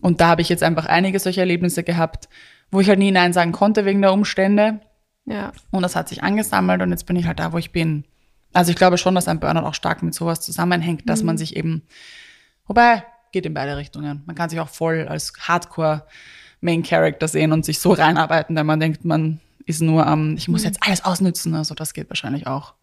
Und 0.00 0.22
da 0.22 0.28
habe 0.28 0.40
ich 0.40 0.48
jetzt 0.48 0.62
einfach 0.62 0.86
einige 0.86 1.18
solche 1.18 1.40
Erlebnisse 1.40 1.82
gehabt, 1.82 2.30
wo 2.70 2.80
ich 2.80 2.88
halt 2.88 2.98
nie 2.98 3.10
Nein 3.10 3.34
sagen 3.34 3.52
konnte 3.52 3.84
wegen 3.84 4.00
der 4.00 4.14
Umstände. 4.14 4.80
Ja. 5.26 5.52
Und 5.70 5.82
das 5.82 5.96
hat 5.96 6.08
sich 6.08 6.22
angesammelt 6.22 6.80
und 6.80 6.92
jetzt 6.92 7.04
bin 7.04 7.16
ich 7.16 7.26
halt 7.26 7.40
da, 7.40 7.52
wo 7.52 7.58
ich 7.58 7.72
bin. 7.72 8.04
Also 8.54 8.70
ich 8.70 8.76
glaube 8.76 8.96
schon, 8.96 9.14
dass 9.14 9.28
ein 9.28 9.38
Burnout 9.38 9.66
auch 9.66 9.74
stark 9.74 10.02
mit 10.02 10.14
sowas 10.14 10.40
zusammenhängt, 10.40 11.06
dass 11.10 11.22
man 11.22 11.36
sich 11.36 11.56
eben, 11.56 11.82
wobei, 12.66 13.04
geht 13.34 13.44
in 13.44 13.52
beide 13.52 13.76
Richtungen. 13.76 14.22
Man 14.24 14.34
kann 14.34 14.48
sich 14.48 14.60
auch 14.60 14.68
voll 14.68 15.06
als 15.08 15.32
Hardcore 15.40 16.06
Main 16.62 16.82
Character 16.82 17.28
sehen 17.28 17.52
und 17.52 17.64
sich 17.66 17.78
so 17.78 17.92
reinarbeiten, 17.92 18.56
wenn 18.56 18.64
man 18.64 18.80
denkt, 18.80 19.04
man 19.04 19.40
ist 19.66 19.82
nur 19.82 20.06
am, 20.06 20.36
ich 20.36 20.48
muss 20.48 20.64
jetzt 20.64 20.82
alles 20.82 21.04
ausnützen. 21.04 21.54
Also 21.54 21.74
das 21.74 21.92
geht 21.92 22.08
wahrscheinlich 22.08 22.46
auch. 22.46 22.74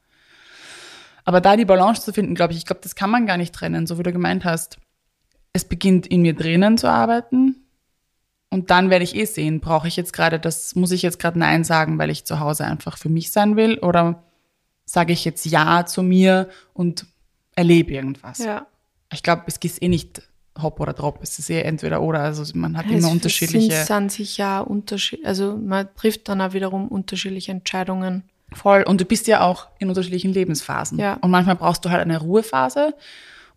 Aber 1.24 1.42
da 1.42 1.56
die 1.56 1.66
Balance 1.66 2.04
zu 2.04 2.14
finden, 2.14 2.36
glaube 2.36 2.54
ich, 2.54 2.60
ich 2.60 2.66
glaube, 2.66 2.82
das 2.84 2.96
kann 2.96 3.10
man 3.10 3.26
gar 3.26 3.38
nicht 3.38 3.56
trennen, 3.56 3.88
so 3.88 3.98
wie 3.98 4.04
du 4.04 4.12
gemeint 4.12 4.46
hast. 4.46 4.78
Es 5.54 5.66
beginnt 5.66 6.06
in 6.08 6.22
mir 6.22 6.36
drinnen 6.36 6.78
zu 6.78 6.90
arbeiten 6.90 7.56
und 8.50 8.70
dann 8.70 8.90
werde 8.90 9.04
ich 9.04 9.16
eh 9.16 9.26
sehen, 9.26 9.62
brauche 9.62 9.88
ich 9.88 9.96
jetzt 9.96 10.14
gerade 10.14 10.40
das, 10.40 10.76
muss 10.76 10.92
ich 10.92 11.02
jetzt 11.02 11.20
gerade 11.20 11.40
Nein 11.40 11.64
sagen, 11.64 11.98
weil 11.98 12.10
ich 12.10 12.26
zu 12.26 12.40
Hause 12.40 12.66
einfach 12.66 12.98
für 12.98 13.10
mich 13.10 13.32
sein 13.32 13.56
will 13.56 13.80
oder 13.80 14.24
sage 14.86 15.14
ich 15.14 15.24
jetzt 15.24 15.46
Ja 15.46 15.86
zu 15.86 16.04
mir 16.04 16.50
und 16.74 17.06
erlebe 17.56 17.94
irgendwas. 17.94 18.40
Ja. 18.40 18.68
Ich 19.14 19.24
glaube, 19.24 19.44
es 19.48 19.58
ist 19.58 19.82
eh 19.82 19.90
nicht 19.90 20.22
Hop 20.62 20.80
oder 20.80 20.94
Drop, 20.94 21.20
es 21.22 21.40
ist 21.40 21.50
eh 21.50 21.62
entweder 21.62 22.02
oder, 22.02 22.20
also 22.22 22.44
man 22.58 22.78
hat 22.78 22.86
Es 22.88 23.04
immer 23.04 23.12
unterschiedliche, 23.12 23.84
sind 23.84 24.12
sicher 24.12 24.70
Unterschied, 24.70 25.26
also 25.26 25.58
man 25.58 25.88
trifft 25.96 26.28
dann 26.28 26.42
auch 26.42 26.54
wiederum 26.54 26.88
unterschiedliche 26.88 27.52
Entscheidungen. 27.52 28.24
voll, 28.54 28.84
und 28.84 29.00
du 29.00 29.06
bist 29.06 29.28
ja 29.28 29.42
auch 29.42 29.68
in 29.80 29.90
unterschiedlichen 29.90 30.34
Lebensphasen. 30.34 31.00
Ja. 31.00 31.14
Und 31.22 31.32
manchmal 31.32 31.56
brauchst 31.56 31.86
du 31.86 31.90
halt 31.90 32.02
eine 32.02 32.20
Ruhephase 32.20 32.94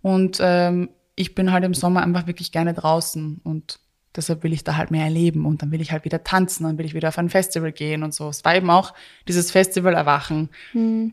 und 0.02 0.38
ähm, 0.40 0.90
ich 1.16 1.34
bin 1.34 1.52
halt 1.52 1.64
im 1.64 1.74
Sommer 1.74 2.02
einfach 2.02 2.26
wirklich 2.26 2.52
gerne 2.52 2.74
draußen 2.74 3.40
und 3.42 3.80
deshalb 4.16 4.44
will 4.44 4.52
ich 4.52 4.62
da 4.62 4.76
halt 4.76 4.90
mehr 4.90 5.04
erleben 5.04 5.44
und 5.46 5.62
dann 5.62 5.72
will 5.72 5.80
ich 5.80 5.90
halt 5.90 6.04
wieder 6.04 6.22
tanzen, 6.22 6.64
dann 6.64 6.78
will 6.78 6.86
ich 6.86 6.94
wieder 6.94 7.08
auf 7.08 7.18
ein 7.18 7.30
Festival 7.30 7.72
gehen 7.72 8.02
und 8.04 8.14
so. 8.14 8.28
Es 8.28 8.44
war 8.44 8.54
eben 8.54 8.70
auch 8.70 8.94
dieses 9.26 9.50
Festival-Erwachen. 9.50 10.50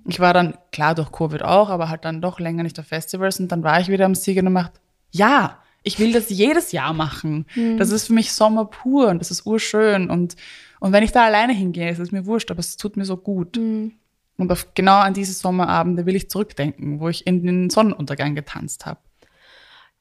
Ich 0.08 0.20
war 0.20 0.34
dann, 0.34 0.56
klar, 0.72 0.94
durch 0.94 1.12
Covid 1.12 1.42
auch, 1.42 1.70
aber 1.70 1.90
halt 1.90 2.06
dann 2.06 2.22
doch 2.22 2.40
länger 2.40 2.64
nicht 2.64 2.80
auf 2.80 2.86
Festivals 2.86 3.40
und 3.40 3.52
dann 3.52 3.64
war 3.64 3.80
ich 3.80 3.88
wieder 3.88 4.06
am 4.06 4.14
Siegen 4.14 4.46
und 4.46 4.54
gemacht, 4.54 4.74
ja, 5.12 5.58
ich 5.84 6.00
will 6.00 6.14
das 6.14 6.30
jedes 6.30 6.72
Jahr 6.72 6.94
machen. 6.94 7.46
Das 7.78 7.92
ist 7.92 8.08
für 8.08 8.14
mich 8.14 8.34
Sommer 8.34 8.66
pur 8.66 9.10
und 9.10 9.20
das 9.20 9.32
ist 9.32 9.46
urschön 9.46 10.10
und, 10.10 10.36
und 10.80 10.94
wenn 10.94 11.04
ich 11.04 11.12
da 11.12 11.26
alleine 11.26 11.54
hingehe, 11.54 11.92
ist 11.92 12.00
es 12.00 12.12
mir 12.12 12.26
wurscht, 12.26 12.52
aber 12.52 12.60
es 12.60 12.78
tut 12.78 12.98
mir 12.98 13.06
so 13.06 13.18
gut. 13.18 13.58
Und 13.58 14.52
auf, 14.52 14.74
genau 14.74 14.98
an 15.00 15.14
diese 15.14 15.34
Sommerabende 15.34 16.06
will 16.06 16.16
ich 16.16 16.30
zurückdenken, 16.30 17.00
wo 17.00 17.10
ich 17.10 17.28
in 17.28 17.46
den 17.46 17.70
Sonnenuntergang 17.70 18.36
getanzt 18.36 18.86
habe. 18.86 19.00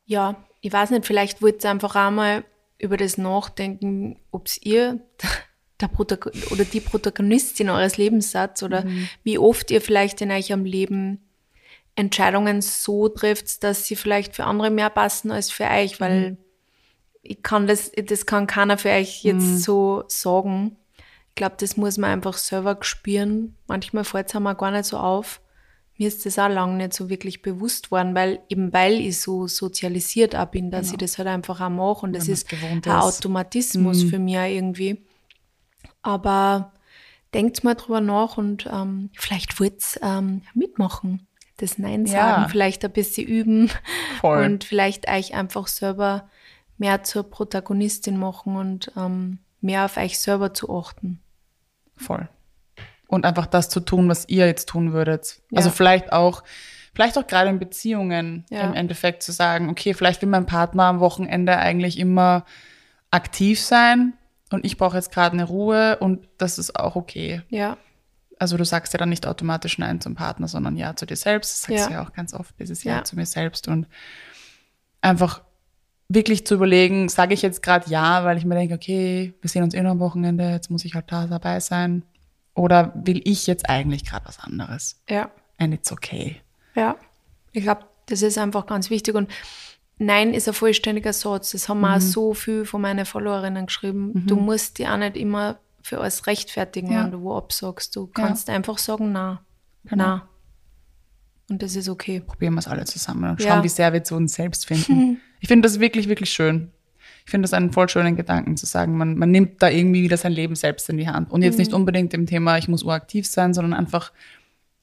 Ja, 0.06 0.36
ich 0.60 0.72
weiß 0.72 0.90
nicht, 0.90 1.06
vielleicht 1.06 1.42
wollt 1.42 1.64
ihr 1.64 1.70
einfach 1.70 1.96
einmal 1.96 2.44
über 2.78 2.96
das 2.96 3.18
nachdenken, 3.18 4.18
ob 4.30 4.48
ihr 4.62 5.00
der 5.80 5.88
Protagon 5.88 6.32
oder 6.50 6.64
die 6.64 6.80
Protagonistin 6.80 7.70
eures 7.70 7.96
Lebens 7.96 8.30
seid 8.30 8.62
oder 8.62 8.84
wie 9.22 9.38
oft 9.38 9.70
ihr 9.70 9.80
vielleicht 9.80 10.20
in 10.20 10.30
eurem 10.30 10.66
Leben 10.66 11.29
Entscheidungen 12.00 12.62
so 12.62 13.08
trifft, 13.08 13.62
dass 13.62 13.84
sie 13.84 13.96
vielleicht 13.96 14.36
für 14.36 14.44
andere 14.44 14.70
mehr 14.70 14.90
passen 14.90 15.30
als 15.30 15.50
für 15.50 15.64
euch, 15.64 16.00
weil 16.00 16.36
ich 17.22 17.42
kann 17.42 17.66
das, 17.66 17.92
das 17.92 18.26
kann 18.26 18.46
keiner 18.46 18.78
für 18.78 18.90
euch 18.90 19.22
jetzt 19.24 19.62
so 19.62 20.04
sagen. 20.08 20.76
Ich 21.28 21.34
glaube, 21.36 21.56
das 21.58 21.76
muss 21.76 21.98
man 21.98 22.10
einfach 22.10 22.36
selber 22.36 22.76
spüren. 22.80 23.56
Manchmal 23.66 24.04
fällt 24.04 24.28
es 24.28 24.34
einem 24.36 24.46
auch 24.48 24.56
gar 24.56 24.70
nicht 24.70 24.86
so 24.86 24.96
auf. 24.98 25.40
Mir 25.96 26.08
ist 26.08 26.24
das 26.24 26.38
auch 26.38 26.48
lange 26.48 26.76
nicht 26.76 26.94
so 26.94 27.10
wirklich 27.10 27.42
bewusst 27.42 27.90
worden, 27.90 28.14
weil 28.14 28.40
eben 28.48 28.72
weil 28.72 28.94
ich 28.94 29.20
so 29.20 29.46
sozialisiert 29.46 30.34
auch 30.34 30.46
bin, 30.46 30.70
dass 30.70 30.92
ich 30.92 30.96
das 30.98 31.18
halt 31.18 31.28
einfach 31.28 31.60
auch 31.60 31.68
mache 31.68 32.06
und 32.06 32.14
das 32.14 32.24
Genau. 32.24 32.32
man's 32.32 32.42
ist 32.42 32.86
ein. 32.86 32.92
Automatismus 32.92 34.02
für 34.04 34.18
mich 34.18 34.36
irgendwie. 34.36 35.04
Aber 36.02 36.72
denkt 37.34 37.62
mal 37.64 37.74
drüber 37.74 38.00
nach 38.00 38.38
und 38.38 38.66
ähm, 38.72 39.10
vielleicht 39.14 39.60
wird's 39.60 39.98
ähm, 40.02 40.42
mitmachen. 40.54 41.26
Das 41.60 41.78
Nein 41.78 42.06
sagen, 42.06 42.42
Ja. 42.42 42.48
vielleicht 42.48 42.84
ein 42.84 42.90
bisschen 42.92 43.26
üben 43.26 43.70
Voll. 44.20 44.44
und 44.44 44.64
vielleicht 44.64 45.08
euch 45.10 45.34
einfach 45.34 45.66
selber 45.66 46.28
mehr 46.78 47.02
zur 47.04 47.28
Protagonistin 47.28 48.16
machen 48.18 48.56
und 48.56 48.92
ähm, 48.96 49.38
mehr 49.60 49.84
auf 49.84 49.96
euch 49.98 50.18
selber 50.18 50.54
zu 50.54 50.74
achten. 50.74 51.20
Voll. 51.96 52.28
Und 53.08 53.26
einfach 53.26 53.46
das 53.46 53.68
zu 53.68 53.80
tun, 53.80 54.08
was 54.08 54.28
ihr 54.28 54.46
jetzt 54.46 54.68
tun 54.70 54.92
würdet. 54.92 55.40
Ja. 55.50 55.58
Also 55.58 55.70
vielleicht 55.70 56.12
auch, 56.12 56.42
vielleicht 56.94 57.18
auch 57.18 57.26
gerade 57.26 57.50
in 57.50 57.58
Beziehungen 57.58 58.46
Ja. 58.48 58.62
im 58.62 58.72
Endeffekt 58.72 59.22
zu 59.22 59.32
sagen, 59.32 59.68
okay, 59.68 59.92
vielleicht 59.92 60.22
will 60.22 60.28
mein 60.30 60.46
Partner 60.46 60.84
am 60.84 61.00
Wochenende 61.00 61.58
eigentlich 61.58 61.98
immer 61.98 62.46
aktiv 63.10 63.60
sein 63.60 64.14
und 64.50 64.64
ich 64.64 64.78
brauche 64.78 64.96
jetzt 64.96 65.12
gerade 65.12 65.34
eine 65.34 65.44
Ruhe 65.44 65.98
und 65.98 66.26
das 66.38 66.58
ist 66.58 66.76
auch 66.78 66.96
okay. 66.96 67.42
Ja, 67.50 67.76
Also 68.40 68.56
du 68.56 68.64
sagst 68.64 68.92
ja 68.94 68.98
dann 68.98 69.10
nicht 69.10 69.26
automatisch 69.26 69.78
Nein 69.78 70.00
zum 70.00 70.14
Partner, 70.14 70.48
sondern 70.48 70.76
Ja 70.76 70.96
zu 70.96 71.06
dir 71.06 71.14
selbst. 71.16 71.52
Das 71.52 71.62
sagst 71.62 71.78
Ja. 71.78 71.86
du 71.88 71.92
ja 71.92 72.02
auch 72.06 72.12
ganz 72.12 72.32
oft, 72.34 72.58
dieses 72.58 72.82
Ja, 72.84 72.96
Ja. 72.96 73.04
zu 73.04 73.14
mir 73.16 73.26
selbst 73.26 73.68
und 73.68 73.86
einfach 75.00 75.42
wirklich 76.08 76.46
zu 76.46 76.54
überlegen, 76.54 77.08
sage 77.08 77.34
ich 77.34 77.42
jetzt 77.42 77.62
gerade 77.62 77.88
Ja, 77.90 78.24
weil 78.24 78.36
ich 78.38 78.44
mir 78.44 78.54
denke, 78.56 78.74
okay, 78.74 79.34
wir 79.40 79.48
sehen 79.50 79.62
uns 79.62 79.74
eh 79.74 79.82
noch 79.82 79.92
am 79.92 80.00
Wochenende, 80.00 80.50
jetzt 80.50 80.70
muss 80.70 80.84
ich 80.84 80.94
halt 80.94 81.12
da 81.12 81.26
dabei 81.26 81.60
sein. 81.60 82.02
Oder 82.54 82.92
will 82.96 83.20
ich 83.24 83.46
jetzt 83.46 83.68
eigentlich 83.70 84.04
gerade 84.04 84.26
was 84.26 84.38
anderes? 84.40 85.00
ja. 85.08 85.30
And 85.58 85.74
it's 85.74 85.92
okay. 85.92 86.40
Ja, 86.74 86.96
ich 87.52 87.62
glaube, 87.64 87.82
das 88.06 88.22
ist 88.22 88.38
einfach 88.38 88.64
ganz 88.64 88.88
wichtig. 88.88 89.14
Und 89.14 89.30
Nein 89.98 90.32
ist 90.32 90.48
ein 90.48 90.54
vollständiger 90.54 91.12
Satz. 91.12 91.50
Das 91.50 91.68
haben 91.68 91.80
Mhm. 91.80 91.84
auch 91.84 92.00
so 92.00 92.32
viel 92.32 92.64
von 92.64 92.80
meinen 92.80 93.04
Followerinnen 93.04 93.66
geschrieben. 93.66 94.26
Du 94.26 94.36
musst 94.36 94.78
dich 94.78 94.88
auch 94.88 94.96
nicht 94.96 95.18
immer 95.18 95.58
für 95.82 96.00
alles 96.00 96.26
rechtfertigen, 96.26 96.92
Ja. 96.92 97.04
wenn 97.04 97.10
du 97.12 97.20
wo 97.22 97.36
absagst. 97.36 97.94
Du 97.96 98.06
kannst 98.06 98.50
einfach 98.50 98.78
sagen, 98.78 99.12
na, 99.12 99.42
Genau. 99.84 100.04
na. 100.04 100.28
Und 101.48 101.62
das 101.62 101.74
ist 101.74 101.88
okay. 101.88 102.20
Probieren 102.20 102.54
wir 102.54 102.60
es 102.60 102.68
alle 102.68 102.84
zusammen 102.84 103.30
und 103.30 103.40
Ja. 103.42 103.48
schauen, 103.54 103.64
wie 103.64 103.68
sehr 103.68 103.92
wir 103.92 104.04
zu 104.04 104.14
uns 104.14 104.34
selbst 104.34 104.66
finden. 104.66 105.20
ich 105.40 105.48
finde 105.48 105.66
das 105.68 105.80
wirklich, 105.80 106.08
wirklich 106.08 106.30
schön. 106.30 106.70
Ich 107.24 107.30
finde 107.30 107.44
das 107.46 107.52
einen 107.54 107.72
voll 107.72 107.88
schönen 107.88 108.16
Gedanken 108.16 108.56
zu 108.56 108.66
sagen, 108.66 108.96
man, 108.96 109.16
man 109.16 109.30
nimmt 109.30 109.62
da 109.62 109.68
irgendwie 109.68 110.02
wieder 110.02 110.16
sein 110.16 110.32
Leben 110.32 110.54
selbst 110.54 110.88
in 110.88 110.96
die 110.96 111.08
Hand. 111.08 111.30
Und 111.30 111.42
jetzt 111.42 111.54
Mhm. 111.54 111.58
nicht 111.60 111.72
unbedingt 111.74 112.14
im 112.14 112.26
Thema, 112.26 112.56
ich 112.58 112.68
muss 112.68 112.82
uraktiv 112.82 113.26
sein, 113.26 113.52
sondern 113.54 113.74
einfach, 113.74 114.12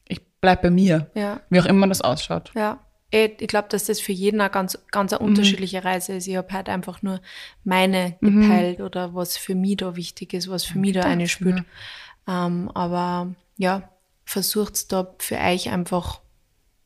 ich 0.07 0.21
bleib 0.41 0.61
bei 0.61 0.69
mir. 0.69 1.09
Ja. 1.15 1.39
Wie 1.49 1.59
auch 1.59 1.65
immer 1.65 1.87
das 1.87 2.01
ausschaut. 2.01 2.51
Ja. 2.55 2.79
Eh, 3.11 3.29
Ich 3.39 3.47
glaube, 3.47 3.67
dass 3.69 3.85
das 3.85 3.99
für 3.99 4.11
jeden 4.11 4.41
eine 4.41 4.49
ganz, 4.49 4.77
ganz 4.91 5.13
eine 5.13 5.19
unterschiedliche 5.25 5.83
Reise 5.83 6.13
ist. 6.13 6.27
Ich 6.27 6.35
habe 6.35 6.51
halt 6.53 6.69
einfach 6.69 7.01
nur 7.01 7.21
meine 7.63 8.17
geteilt 8.21 8.81
oder 8.81 9.13
was 9.15 9.37
für 9.37 9.55
mich 9.55 9.77
da 9.77 9.95
wichtig 9.95 10.33
ist, 10.33 10.49
was 10.49 10.65
für 10.65 10.77
mich 10.77 10.93
da 10.93 11.01
eine 11.01 11.27
spürt. 11.27 11.63
Ähm, 12.27 12.69
aber 12.73 13.33
ja, 13.57 13.89
versucht 14.25 14.91
da 14.91 15.13
für 15.19 15.37
euch 15.37 15.69
einfach 15.69 16.19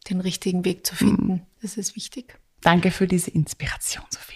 den 0.10 0.21
richtigen 0.21 0.63
Weg 0.65 0.86
zu 0.86 0.95
finden. 0.95 1.45
Das 1.62 1.77
ist 1.77 1.95
wichtig. 1.95 2.38
Danke 2.62 2.91
für 2.91 3.07
diese 3.07 3.31
Inspiration, 3.31 4.03
Sophie. 4.10 4.36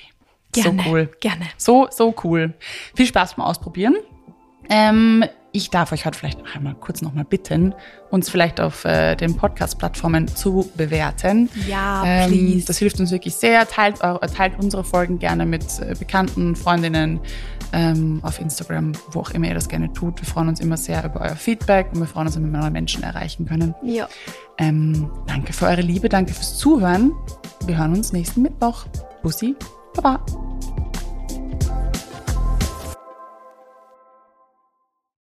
Gerne. 0.52 0.84
So 0.84 0.90
cool. 0.90 1.12
Gerne. 1.20 1.46
So, 1.58 1.88
so 1.92 2.16
cool. 2.24 2.54
Viel 2.96 3.06
Spaß 3.06 3.36
beim 3.36 3.46
Ausprobieren. 3.46 3.96
Ähm, 4.70 5.24
ich 5.56 5.70
darf 5.70 5.92
euch 5.92 6.06
heute 6.06 6.18
vielleicht 6.20 6.40
noch 6.40 6.54
einmal 6.56 6.76
kurz 6.76 7.02
nochmal 7.02 7.24
bitten, 7.26 7.74
uns 8.12 8.30
vielleicht 8.30 8.60
auf 8.60 8.84
äh, 8.86 9.16
den 9.16 9.36
Podcast-Plattformen 9.38 10.28
zu 10.28 10.70
bewerten. 10.76 11.50
Ja, 11.68 12.04
Ähm, 12.06 12.30
please. 12.32 12.66
das 12.66 12.78
hilft 12.78 13.00
uns 13.00 13.12
wirklich 13.12 13.36
sehr. 13.36 13.68
Teilt, 13.68 14.00
teilt 14.00 14.54
unsere 14.60 14.84
Folgen 14.84 15.18
gerne 15.20 15.46
mit 15.46 15.64
äh, 15.80 15.96
Bekannten, 15.98 16.56
Freundinnen 16.56 17.20
ähm, 17.74 18.20
auf 18.22 18.40
Instagram, 18.40 18.92
wo 19.12 19.22
auch 19.22 19.32
immer 19.32 19.48
ihr 19.48 19.54
das 19.54 19.70
gerne 19.70 19.92
tut. 19.94 20.22
Wir 20.22 20.28
freuen 20.28 20.50
uns 20.50 20.60
immer 20.60 20.78
sehr 20.78 21.04
über 21.06 21.22
euer 21.22 21.36
Feedback 21.36 21.88
und 21.94 22.00
wir 22.00 22.08
freuen 22.08 22.28
uns, 22.28 22.36
wenn 22.36 22.52
wir 22.52 22.60
neue 22.60 22.72
Menschen 22.72 23.04
erreichen 23.04 23.46
können. 23.46 23.74
Ja. 23.84 24.08
Ähm, 24.58 25.10
danke 25.28 25.54
für 25.54 25.66
eure 25.68 25.82
Liebe, 25.82 26.10
danke 26.10 26.34
fürs 26.34 26.58
Zuhören. 26.58 27.12
Wir 27.66 27.78
hören 27.78 27.94
uns 27.94 28.14
nächsten 28.14 28.42
Mittwoch. 28.42 28.86
Bussi, 29.24 29.56
Baba. 29.96 30.24